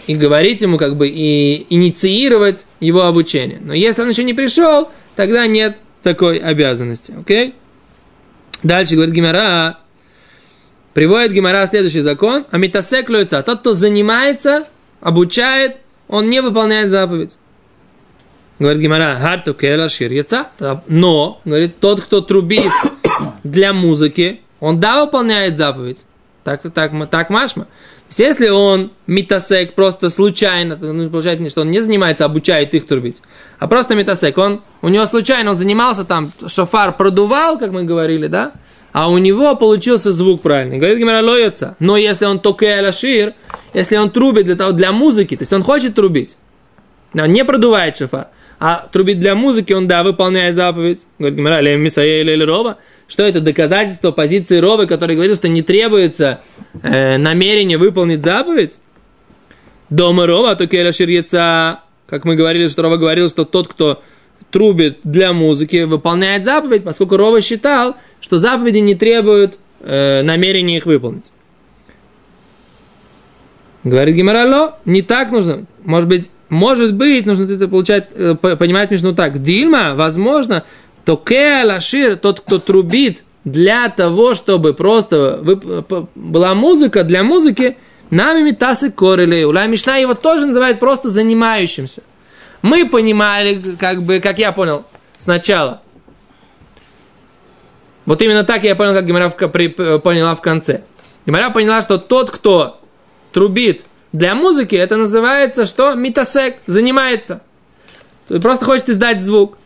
и 0.08 0.16
говорить 0.16 0.62
ему, 0.62 0.78
как 0.78 0.96
бы, 0.96 1.06
и 1.08 1.64
инициировать 1.70 2.66
его 2.80 3.02
обучение. 3.02 3.60
Но 3.60 3.72
если 3.72 4.02
он 4.02 4.08
еще 4.08 4.24
не 4.24 4.34
пришел, 4.34 4.90
тогда 5.14 5.46
нет 5.46 5.76
такой 6.02 6.38
обязанности. 6.38 7.14
Окей? 7.16 7.54
Дальше 8.64 8.96
говорит 8.96 9.14
Гимара, 9.14 9.78
приводит 10.94 11.32
Гимара 11.32 11.66
следующий 11.66 12.00
закон. 12.00 12.46
Амитасек 12.50 13.08
луица. 13.08 13.42
Тот, 13.42 13.60
кто 13.60 13.74
занимается, 13.74 14.64
обучает, 15.00 15.76
он 16.08 16.30
не 16.30 16.42
выполняет 16.42 16.90
заповедь. 16.90 17.36
Говорит 18.58 18.82
Гимара, 18.82 19.18
харту 19.20 19.54
кела 19.54 19.88
шир 19.88 20.12
яца. 20.12 20.48
Но, 20.86 21.40
говорит, 21.44 21.80
тот, 21.80 22.02
кто 22.02 22.20
трубит 22.20 22.70
для 23.44 23.72
музыки, 23.72 24.40
он 24.60 24.80
да 24.80 25.04
выполняет 25.04 25.56
заповедь. 25.56 26.04
Так, 26.44 26.62
так, 26.72 26.92
так 27.10 27.30
машма. 27.30 27.66
Если 28.16 28.48
он 28.48 28.90
митасек 29.06 29.74
просто 29.74 30.10
случайно, 30.10 30.76
то, 30.76 30.92
ну, 30.92 31.08
получается, 31.08 31.48
что 31.48 31.60
он 31.60 31.70
не 31.70 31.80
занимается, 31.80 32.24
обучает 32.24 32.74
их 32.74 32.86
трубить, 32.86 33.22
а 33.60 33.68
просто 33.68 33.94
митасек, 33.94 34.36
он, 34.36 34.62
у 34.82 34.88
него 34.88 35.06
случайно, 35.06 35.52
он 35.52 35.56
занимался 35.56 36.04
там, 36.04 36.32
шофар 36.48 36.96
продувал, 36.96 37.56
как 37.56 37.70
мы 37.70 37.84
говорили, 37.84 38.26
да, 38.26 38.52
а 38.92 39.10
у 39.10 39.18
него 39.18 39.54
получился 39.56 40.12
звук 40.12 40.42
правильный. 40.42 40.78
Говорит 40.78 40.98
Гимара 40.98 41.22
лоется. 41.22 41.76
Но 41.78 41.96
если 41.96 42.26
он 42.26 42.40
только 42.40 42.80
лашир, 42.82 43.34
если 43.74 43.96
он 43.96 44.10
трубит 44.10 44.46
для, 44.46 44.56
того, 44.56 44.72
для 44.72 44.92
музыки, 44.92 45.36
то 45.36 45.42
есть 45.42 45.52
он 45.52 45.62
хочет 45.62 45.94
трубить, 45.94 46.36
да, 47.12 47.26
не 47.26 47.44
продувает 47.44 47.96
шофар, 47.96 48.28
а 48.58 48.88
трубит 48.92 49.20
для 49.20 49.34
музыки, 49.34 49.72
он, 49.72 49.88
да, 49.88 50.02
выполняет 50.02 50.54
заповедь. 50.54 51.00
Говорит 51.18 51.38
Гимара, 51.38 51.60
лем 51.60 51.80
мисаэ 51.80 52.20
или 52.20 52.42
рова. 52.44 52.76
Что 53.08 53.24
это? 53.24 53.40
Доказательство 53.40 54.12
позиции 54.12 54.58
Ровы, 54.58 54.86
который 54.86 55.16
говорил, 55.16 55.34
что 55.34 55.48
не 55.48 55.62
требуется 55.62 56.40
э, 56.82 57.16
намерение 57.16 57.78
выполнить 57.78 58.22
заповедь. 58.22 58.78
Дома 59.88 60.26
Рова, 60.26 60.54
то 60.54 60.68
Келя 60.68 60.92
Ширьеца, 60.92 61.80
как 62.06 62.24
мы 62.24 62.36
говорили, 62.36 62.68
что 62.68 62.82
Рова 62.82 62.98
говорил, 62.98 63.28
что 63.28 63.44
тот, 63.44 63.66
кто 63.66 64.02
трубит 64.50 64.98
для 65.04 65.32
музыки, 65.32 65.84
выполняет 65.84 66.44
заповедь, 66.44 66.84
поскольку 66.84 67.16
Рова 67.16 67.40
считал, 67.40 67.96
что 68.20 68.38
заповеди 68.38 68.78
не 68.78 68.94
требуют 68.94 69.58
э, 69.80 70.22
намерения 70.22 70.76
их 70.76 70.86
выполнить. 70.86 71.32
Говорит 73.84 74.14
Гимарало, 74.14 74.78
не 74.84 75.02
так 75.02 75.30
нужно. 75.30 75.64
Может 75.84 76.08
быть, 76.08 76.30
может 76.50 76.94
быть, 76.94 77.24
нужно 77.26 77.44
это 77.44 77.68
получать, 77.68 78.08
э, 78.14 78.34
по- 78.34 78.56
понимать 78.56 78.90
между 78.90 79.14
так. 79.14 79.42
Дильма, 79.42 79.94
возможно, 79.94 80.64
то 81.04 81.16
Кеалашир, 81.16 82.16
тот, 82.16 82.40
кто 82.40 82.58
трубит 82.58 83.24
для 83.44 83.88
того, 83.88 84.34
чтобы 84.34 84.74
просто 84.74 85.40
вып- 85.42 86.08
была 86.14 86.54
музыка 86.54 87.04
для 87.04 87.22
музыки, 87.22 87.78
нами 88.10 88.42
метасы 88.42 88.90
корели. 88.90 89.44
Ула 89.44 89.66
Мишна 89.66 89.96
его 89.96 90.14
тоже 90.14 90.44
называет 90.46 90.78
просто 90.78 91.08
занимающимся. 91.08 92.02
Мы 92.62 92.88
понимали, 92.88 93.60
как 93.78 94.02
бы, 94.02 94.20
как 94.20 94.38
я 94.38 94.52
понял 94.52 94.84
сначала. 95.18 95.80
Вот 98.06 98.20
именно 98.22 98.44
так 98.44 98.64
я 98.64 98.74
понял, 98.74 98.92
как 98.92 99.06
Гимара 99.06 99.30
поняла 99.30 100.34
в 100.34 100.40
конце. 100.40 100.82
Гимара 101.26 101.50
поняла, 101.50 101.82
что 101.82 101.98
тот, 101.98 102.30
кто 102.30 102.80
трубит 103.32 103.84
для 104.12 104.34
музыки, 104.34 104.74
это 104.74 104.96
называется, 104.96 105.66
что 105.66 105.94
митасек, 105.94 106.56
занимается. 106.66 107.42
Просто 108.26 108.64
хочет 108.64 108.88
издать 108.88 109.22
звук. 109.22 109.58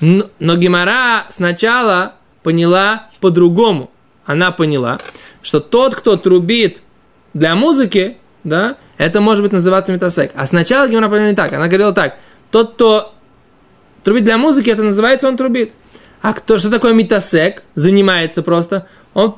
Но, 0.00 0.26
но 0.38 0.56
Гимара 0.56 1.26
сначала 1.28 2.14
поняла 2.42 3.08
по-другому. 3.20 3.90
Она 4.24 4.50
поняла, 4.52 4.98
что 5.42 5.60
тот, 5.60 5.94
кто 5.94 6.16
трубит 6.16 6.82
для 7.34 7.54
музыки, 7.54 8.16
да, 8.44 8.76
это 8.98 9.20
может 9.20 9.42
быть 9.42 9.52
называться 9.52 9.92
метасек. 9.92 10.32
А 10.34 10.46
сначала 10.46 10.88
Гимара 10.88 11.08
поняла 11.08 11.30
не 11.30 11.34
так. 11.36 11.52
Она 11.52 11.66
говорила 11.66 11.92
так. 11.92 12.16
Тот, 12.50 12.74
кто 12.74 13.14
трубит 14.04 14.24
для 14.24 14.38
музыки, 14.38 14.70
это 14.70 14.82
называется 14.82 15.28
он 15.28 15.36
трубит. 15.36 15.72
А 16.20 16.32
кто, 16.32 16.58
что 16.58 16.70
такое 16.70 16.92
метасек? 16.92 17.62
Занимается 17.74 18.42
просто. 18.42 18.86
Он 19.14 19.36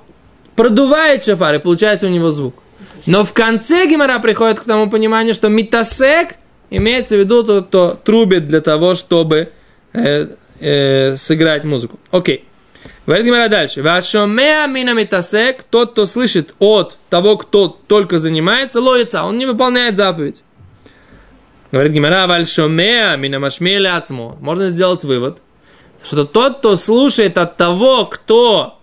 продувает 0.57 1.25
шафар, 1.25 1.55
и 1.55 1.59
получается 1.59 2.07
у 2.07 2.11
него 2.11 2.31
звук. 2.31 2.55
Но 3.07 3.25
в 3.25 3.33
конце 3.33 3.87
Гимара 3.87 4.19
приходит 4.19 4.61
к 4.61 4.65
тому 4.65 4.91
пониманию, 4.91 5.35
что 5.35 5.49
метасек 5.49 6.37
имеется 6.71 7.17
в 7.17 7.21
виду 7.21 7.45
тот, 7.45 7.67
кто 7.69 7.99
трубит 8.03 8.47
для 8.47 8.61
того, 8.61 8.95
чтобы 8.95 9.51
э, 9.93 10.29
э, 10.61 11.17
сыграть 11.17 11.65
музыку. 11.65 11.99
Окей. 12.11 12.45
Говорит 13.07 13.27
Гимара 13.27 13.49
дальше. 13.49 13.83
Вашомеа 13.83 14.67
мина 14.67 14.95
метасек, 14.95 15.65
тот, 15.65 15.93
кто 15.93 16.07
слышит 16.07 16.55
от 16.59 16.97
того, 17.11 17.37
кто 17.37 17.69
только 17.69 18.19
занимается, 18.19 18.81
лоится, 18.81 19.25
он 19.25 19.39
не 19.39 19.47
выполняет 19.47 19.97
заповедь. 19.97 20.43
Говорит 21.73 21.93
Гимара, 21.93 22.27
вальшомеа 22.27 23.17
мина 23.17 23.39
машмеля 23.39 23.97
ацмо. 23.97 24.37
Можно 24.41 24.69
сделать 24.69 25.05
вывод, 25.05 25.39
что 26.05 26.27
тот, 26.27 26.59
кто 26.59 26.77
слушает 26.77 27.39
от 27.39 27.57
того, 27.57 28.05
кто 28.05 28.79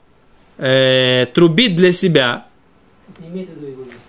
э, 0.57 1.27
трубит 1.35 1.75
для 1.75 1.91
себя, 1.91 2.47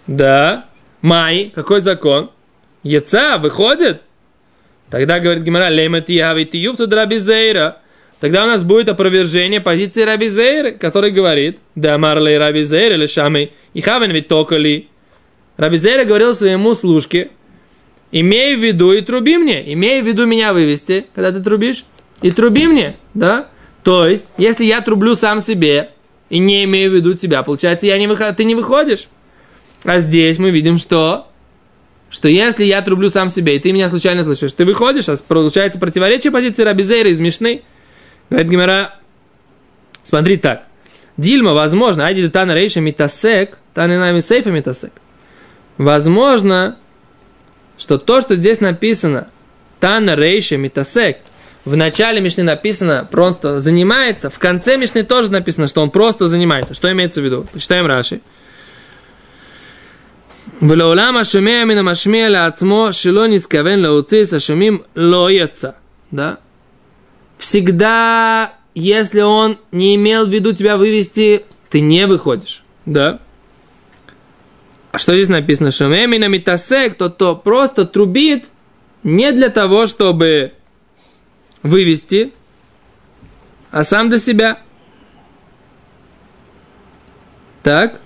да, 0.07 0.65
май, 1.03 1.53
какой 1.55 1.83
закон? 1.83 2.31
Яца 2.83 3.37
выходит? 3.37 4.01
Тогда 4.89 5.21
говорит 5.21 5.45
Гимара, 5.45 5.69
леймет 5.69 6.09
явит 6.09 6.55
юфту 6.55 6.87
драбизейра. 6.87 7.77
Тогда 8.19 8.45
у 8.45 8.47
нас 8.47 8.63
будет 8.63 8.89
опровержение 8.89 9.61
позиции 9.61 10.03
Раби 10.03 10.29
Зейры, 10.29 10.73
который 10.73 11.11
говорит, 11.11 11.59
да 11.75 11.97
марлей 11.99 12.39
Раби 12.39 12.65
Зейры 12.65 12.95
или 12.95 13.07
Шамы, 13.07 13.53
и 13.73 13.81
хавен 13.81 14.11
ведь 14.11 14.29
токали. 14.29 14.89
Раби 15.57 15.77
Зейра 15.77 16.05
говорил 16.05 16.35
своему 16.35 16.75
служке, 16.75 17.31
имей 18.13 18.57
в 18.57 18.61
виду 18.61 18.93
и 18.93 19.01
труби 19.01 19.37
мне, 19.39 19.73
имей 19.73 20.03
в 20.03 20.07
виду 20.07 20.27
меня 20.27 20.53
вывести, 20.53 21.07
когда 21.15 21.33
ты 21.33 21.41
трубишь, 21.41 21.85
и 22.23 22.31
труби 22.31 22.67
мне, 22.67 22.97
да? 23.15 23.49
То 23.83 24.07
есть, 24.07 24.29
если 24.37 24.65
я 24.65 24.81
трублю 24.81 25.15
сам 25.15 25.41
себе 25.41 25.91
и 26.29 26.39
не 26.39 26.65
имею 26.65 26.91
в 26.91 26.95
виду 26.95 27.15
тебя, 27.15 27.43
получается, 27.43 27.87
я 27.87 27.99
не 27.99 28.07
выход... 28.07 28.37
ты 28.37 28.45
не 28.45 28.55
выходишь. 28.55 29.09
А 29.85 29.99
здесь 29.99 30.39
мы 30.39 30.51
видим, 30.51 30.79
что 30.79 31.27
что 32.11 32.27
если 32.27 32.65
я 32.65 32.83
трублю 32.83 33.09
сам 33.09 33.31
себе, 33.31 33.57
и 33.57 33.59
ты 33.61 33.71
меня 33.71 33.89
случайно 33.89 34.25
слышишь, 34.25 34.53
ты 34.53 34.65
выходишь, 34.65 35.09
а 35.09 35.17
получается 35.29 35.79
противоречие 35.79 36.33
позиции 36.33 36.65
Рабизейра 36.65 37.09
из 37.09 37.21
Мишны. 37.21 37.63
Говорит 38.29 38.51
Гимара, 38.51 38.95
смотри 40.03 40.37
так. 40.37 40.65
Дильма, 41.17 41.55
возможно, 41.55 42.07
айди 42.07 42.29
тана 42.29 42.53
рейша 42.53 42.81
митасек, 42.81 43.59
таны 43.75 43.99
нами 43.99 44.19
сейфа 44.21 44.51
митасек. 44.51 44.93
Возможно, 45.79 46.79
что 47.80 47.98
то, 47.98 48.22
что 48.22 48.36
здесь 48.36 48.62
написано, 48.62 49.30
тана 49.80 50.16
рейша 50.16 50.58
митасек, 50.58 51.18
в 51.66 51.76
начале 51.76 52.22
Мишны 52.22 52.44
написано 52.44 53.08
просто 53.10 53.60
занимается, 53.60 54.30
в 54.30 54.38
конце 54.40 54.78
Мишны 54.78 55.04
тоже 55.04 55.32
написано, 55.32 55.68
что 55.68 55.82
он 55.82 55.90
просто 55.90 56.28
занимается. 56.28 56.74
Что 56.74 56.92
имеется 56.92 57.22
в 57.22 57.26
виду? 57.26 57.48
Почитаем 57.52 57.88
Раши. 57.88 58.22
ולעולם 60.62 61.18
השומע 61.18 61.66
מן 61.66 61.78
המשמיע 61.78 62.30
לעצמו 62.30 62.88
שלא 62.92 63.28
נתכוון 63.28 63.80
להוציא 63.80 64.24
את 64.24 64.34
השומעים 64.34 64.78
לא 64.96 65.32
יצא. 65.32 65.70
Да? 66.12 66.36
Всегда, 67.38 68.54
если 68.74 69.22
он 69.22 69.58
не 69.72 69.96
имел 69.96 70.28
в 70.28 70.30
виду 70.30 70.54
тебя 70.54 70.78
вывести, 70.78 71.44
ты 71.70 71.82
не 71.82 72.08
выходишь. 72.08 72.64
Да? 72.86 73.20
А 74.93 74.99
что 74.99 75.15
здесь 75.15 75.29
написано? 75.29 75.71
Шумя 75.71 76.07
мина 76.07 76.27
митасек, 76.27 76.95
тот, 76.97 77.15
кто 77.15 77.37
просто 77.37 77.87
трубит 77.87 78.49
не 79.03 79.33
для 79.33 79.49
того, 79.49 79.87
чтобы 79.87 80.53
вывести, 81.63 82.33
а 83.71 83.85
сам 83.85 84.09
для 84.09 84.19
себя. 84.19 84.61
Так? 87.63 88.01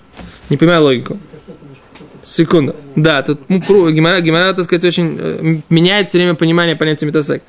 Не 0.50 0.56
понимаю 0.56 0.82
логику. 0.82 1.18
Секунду. 2.22 2.74
Да, 2.96 3.22
тут 3.22 3.40
ну, 3.48 3.58
Гимара, 3.90 4.20
Гимара, 4.20 4.52
так 4.54 4.64
сказать, 4.64 4.84
очень 4.84 5.16
э, 5.18 5.56
меняет 5.68 6.08
все 6.08 6.18
время 6.18 6.34
понимание 6.34 6.74
понятия 6.74 7.06
метасек. 7.06 7.42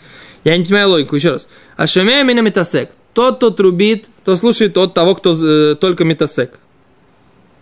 Я 0.44 0.58
не 0.58 0.64
понимаю 0.66 0.90
логику, 0.90 1.16
еще 1.16 1.32
раз. 1.32 1.48
А 1.78 1.88
шемея 1.88 2.24
мина 2.24 2.42
метасек. 2.42 2.92
Тот, 3.14 3.38
кто 3.38 3.50
трубит, 3.50 4.08
кто 4.22 4.36
слушает 4.36 4.78
от 4.78 4.94
того, 4.94 5.16
кто 5.16 5.34
э, 5.34 5.76
только 5.76 6.04
метасек. 6.04 6.60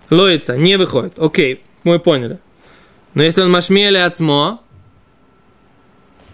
Лоится, 0.09 0.57
не 0.57 0.77
выходит. 0.77 1.13
Окей, 1.17 1.63
мы 1.83 1.99
поняли. 1.99 2.39
Но 3.13 3.23
если 3.23 3.41
он 3.41 3.51
машмели 3.51 3.97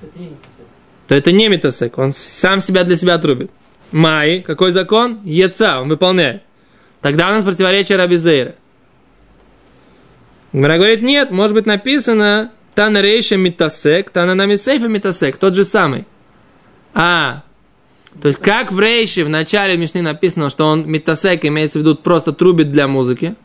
метасек. 0.01 0.65
то 1.08 1.15
это 1.15 1.32
не 1.32 1.49
метасек. 1.49 1.97
Он 1.97 2.13
сам 2.13 2.62
себя 2.62 2.84
для 2.84 2.95
себя 2.95 3.17
трубит. 3.17 3.51
Май, 3.91 4.41
какой 4.41 4.71
закон? 4.71 5.19
Еца, 5.23 5.82
он 5.82 5.89
выполняет. 5.89 6.43
Тогда 7.01 7.29
у 7.29 7.32
нас 7.32 7.43
противоречие 7.43 7.97
Рабизейра. 7.97 8.55
Гмара 10.51 10.77
говорит, 10.77 11.01
нет, 11.01 11.32
может 11.32 11.53
быть 11.53 11.65
написано 11.65 12.51
Тана 12.75 13.01
Рейша 13.01 13.38
Митасек, 13.38 14.10
Тана 14.10 14.36
Намисейфа 14.36 14.88
Митасек, 14.88 15.38
тот 15.38 15.55
же 15.55 15.63
самый. 15.63 16.05
А, 16.93 17.43
то 18.21 18.27
есть 18.27 18.39
как 18.39 18.71
в 18.71 18.79
Рейше 18.79 19.23
в 19.23 19.29
начале 19.29 19.77
Мишны 19.77 20.01
написано, 20.01 20.49
что 20.49 20.65
он 20.65 20.89
Митасек 20.89 21.45
имеется 21.45 21.79
в 21.79 21.82
виду 21.82 21.95
просто 21.95 22.34
трубит 22.34 22.71
для 22.71 22.88
музыки, 22.88 23.36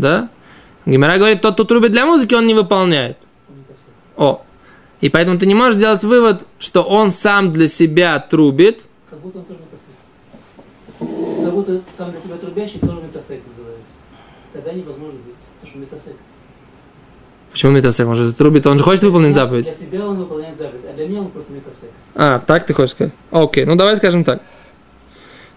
да? 0.00 0.28
Гимара 0.86 1.18
говорит, 1.18 1.42
тот, 1.42 1.54
кто 1.54 1.64
трубит 1.64 1.92
для 1.92 2.06
музыки, 2.06 2.34
он 2.34 2.46
не 2.46 2.54
выполняет. 2.54 3.18
О. 4.16 4.42
И 5.00 5.10
поэтому 5.10 5.38
ты 5.38 5.46
не 5.46 5.54
можешь 5.54 5.74
сделать 5.74 6.02
вывод, 6.04 6.46
что 6.58 6.82
он 6.82 7.10
сам 7.10 7.52
для 7.52 7.68
себя 7.68 8.18
трубит. 8.18 8.84
Как 9.10 9.18
будто 9.20 9.38
он 9.38 9.44
тоже 9.44 9.60
не 9.60 9.66
тасек. 9.66 9.86
То 10.98 11.28
есть 11.28 11.44
как 11.44 11.54
будто 11.54 11.80
сам 11.92 12.10
для 12.12 12.20
себя 12.20 12.36
трубящий 12.36 12.78
тоже 12.78 13.02
метасек 13.02 13.42
называется. 13.46 13.94
Тогда 14.52 14.72
невозможно 14.72 15.18
быть, 15.26 15.34
потому 15.60 15.70
что 15.70 15.78
метасек. 15.78 16.16
Почему 17.50 17.72
метасек? 17.72 18.06
Он 18.06 18.14
же 18.16 18.32
трубит, 18.32 18.66
он 18.66 18.78
же 18.78 18.84
хочет 18.84 19.02
выполнить 19.04 19.32
Для 19.32 19.42
заповедь. 19.42 19.76
себя 19.76 20.06
он 20.06 20.16
выполняет 20.16 20.56
заповедь, 20.56 20.84
а 20.88 20.94
для 20.94 21.06
меня 21.06 21.20
он 21.20 21.30
просто 21.30 21.52
метасек. 21.52 21.90
А, 22.14 22.38
так 22.38 22.64
ты 22.66 22.72
хочешь 22.72 22.92
сказать? 22.92 23.12
Окей, 23.30 23.64
ну 23.64 23.76
давай 23.76 23.96
скажем 23.96 24.24
так. 24.24 24.40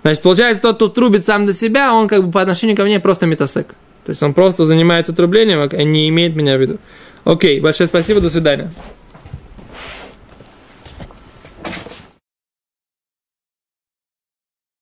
Значит, 0.02 0.23
получается, 0.23 0.62
тот, 0.62 0.78
кто 0.78 0.88
трубит 0.88 1.25
сам 1.25 1.45
для 1.45 1.54
себя, 1.54 1.93
он 1.93 2.08
как 2.08 2.25
бы 2.25 2.32
по 2.32 2.41
отношению 2.41 2.75
ко 2.75 2.84
мне 2.84 2.99
просто 2.99 3.25
метасек. 3.25 3.75
То 4.10 4.12
есть 4.12 4.24
он 4.24 4.34
просто 4.34 4.65
занимается 4.65 5.13
трублением, 5.13 5.60
а 5.72 5.84
не 5.84 6.10
имеет 6.10 6.36
меня 6.36 6.58
в 6.58 6.60
виду. 6.60 6.80
Окей, 7.26 7.60
большое 7.60 7.86
спасибо, 7.86 8.19
до 8.19 8.32
свидания. 8.32 8.72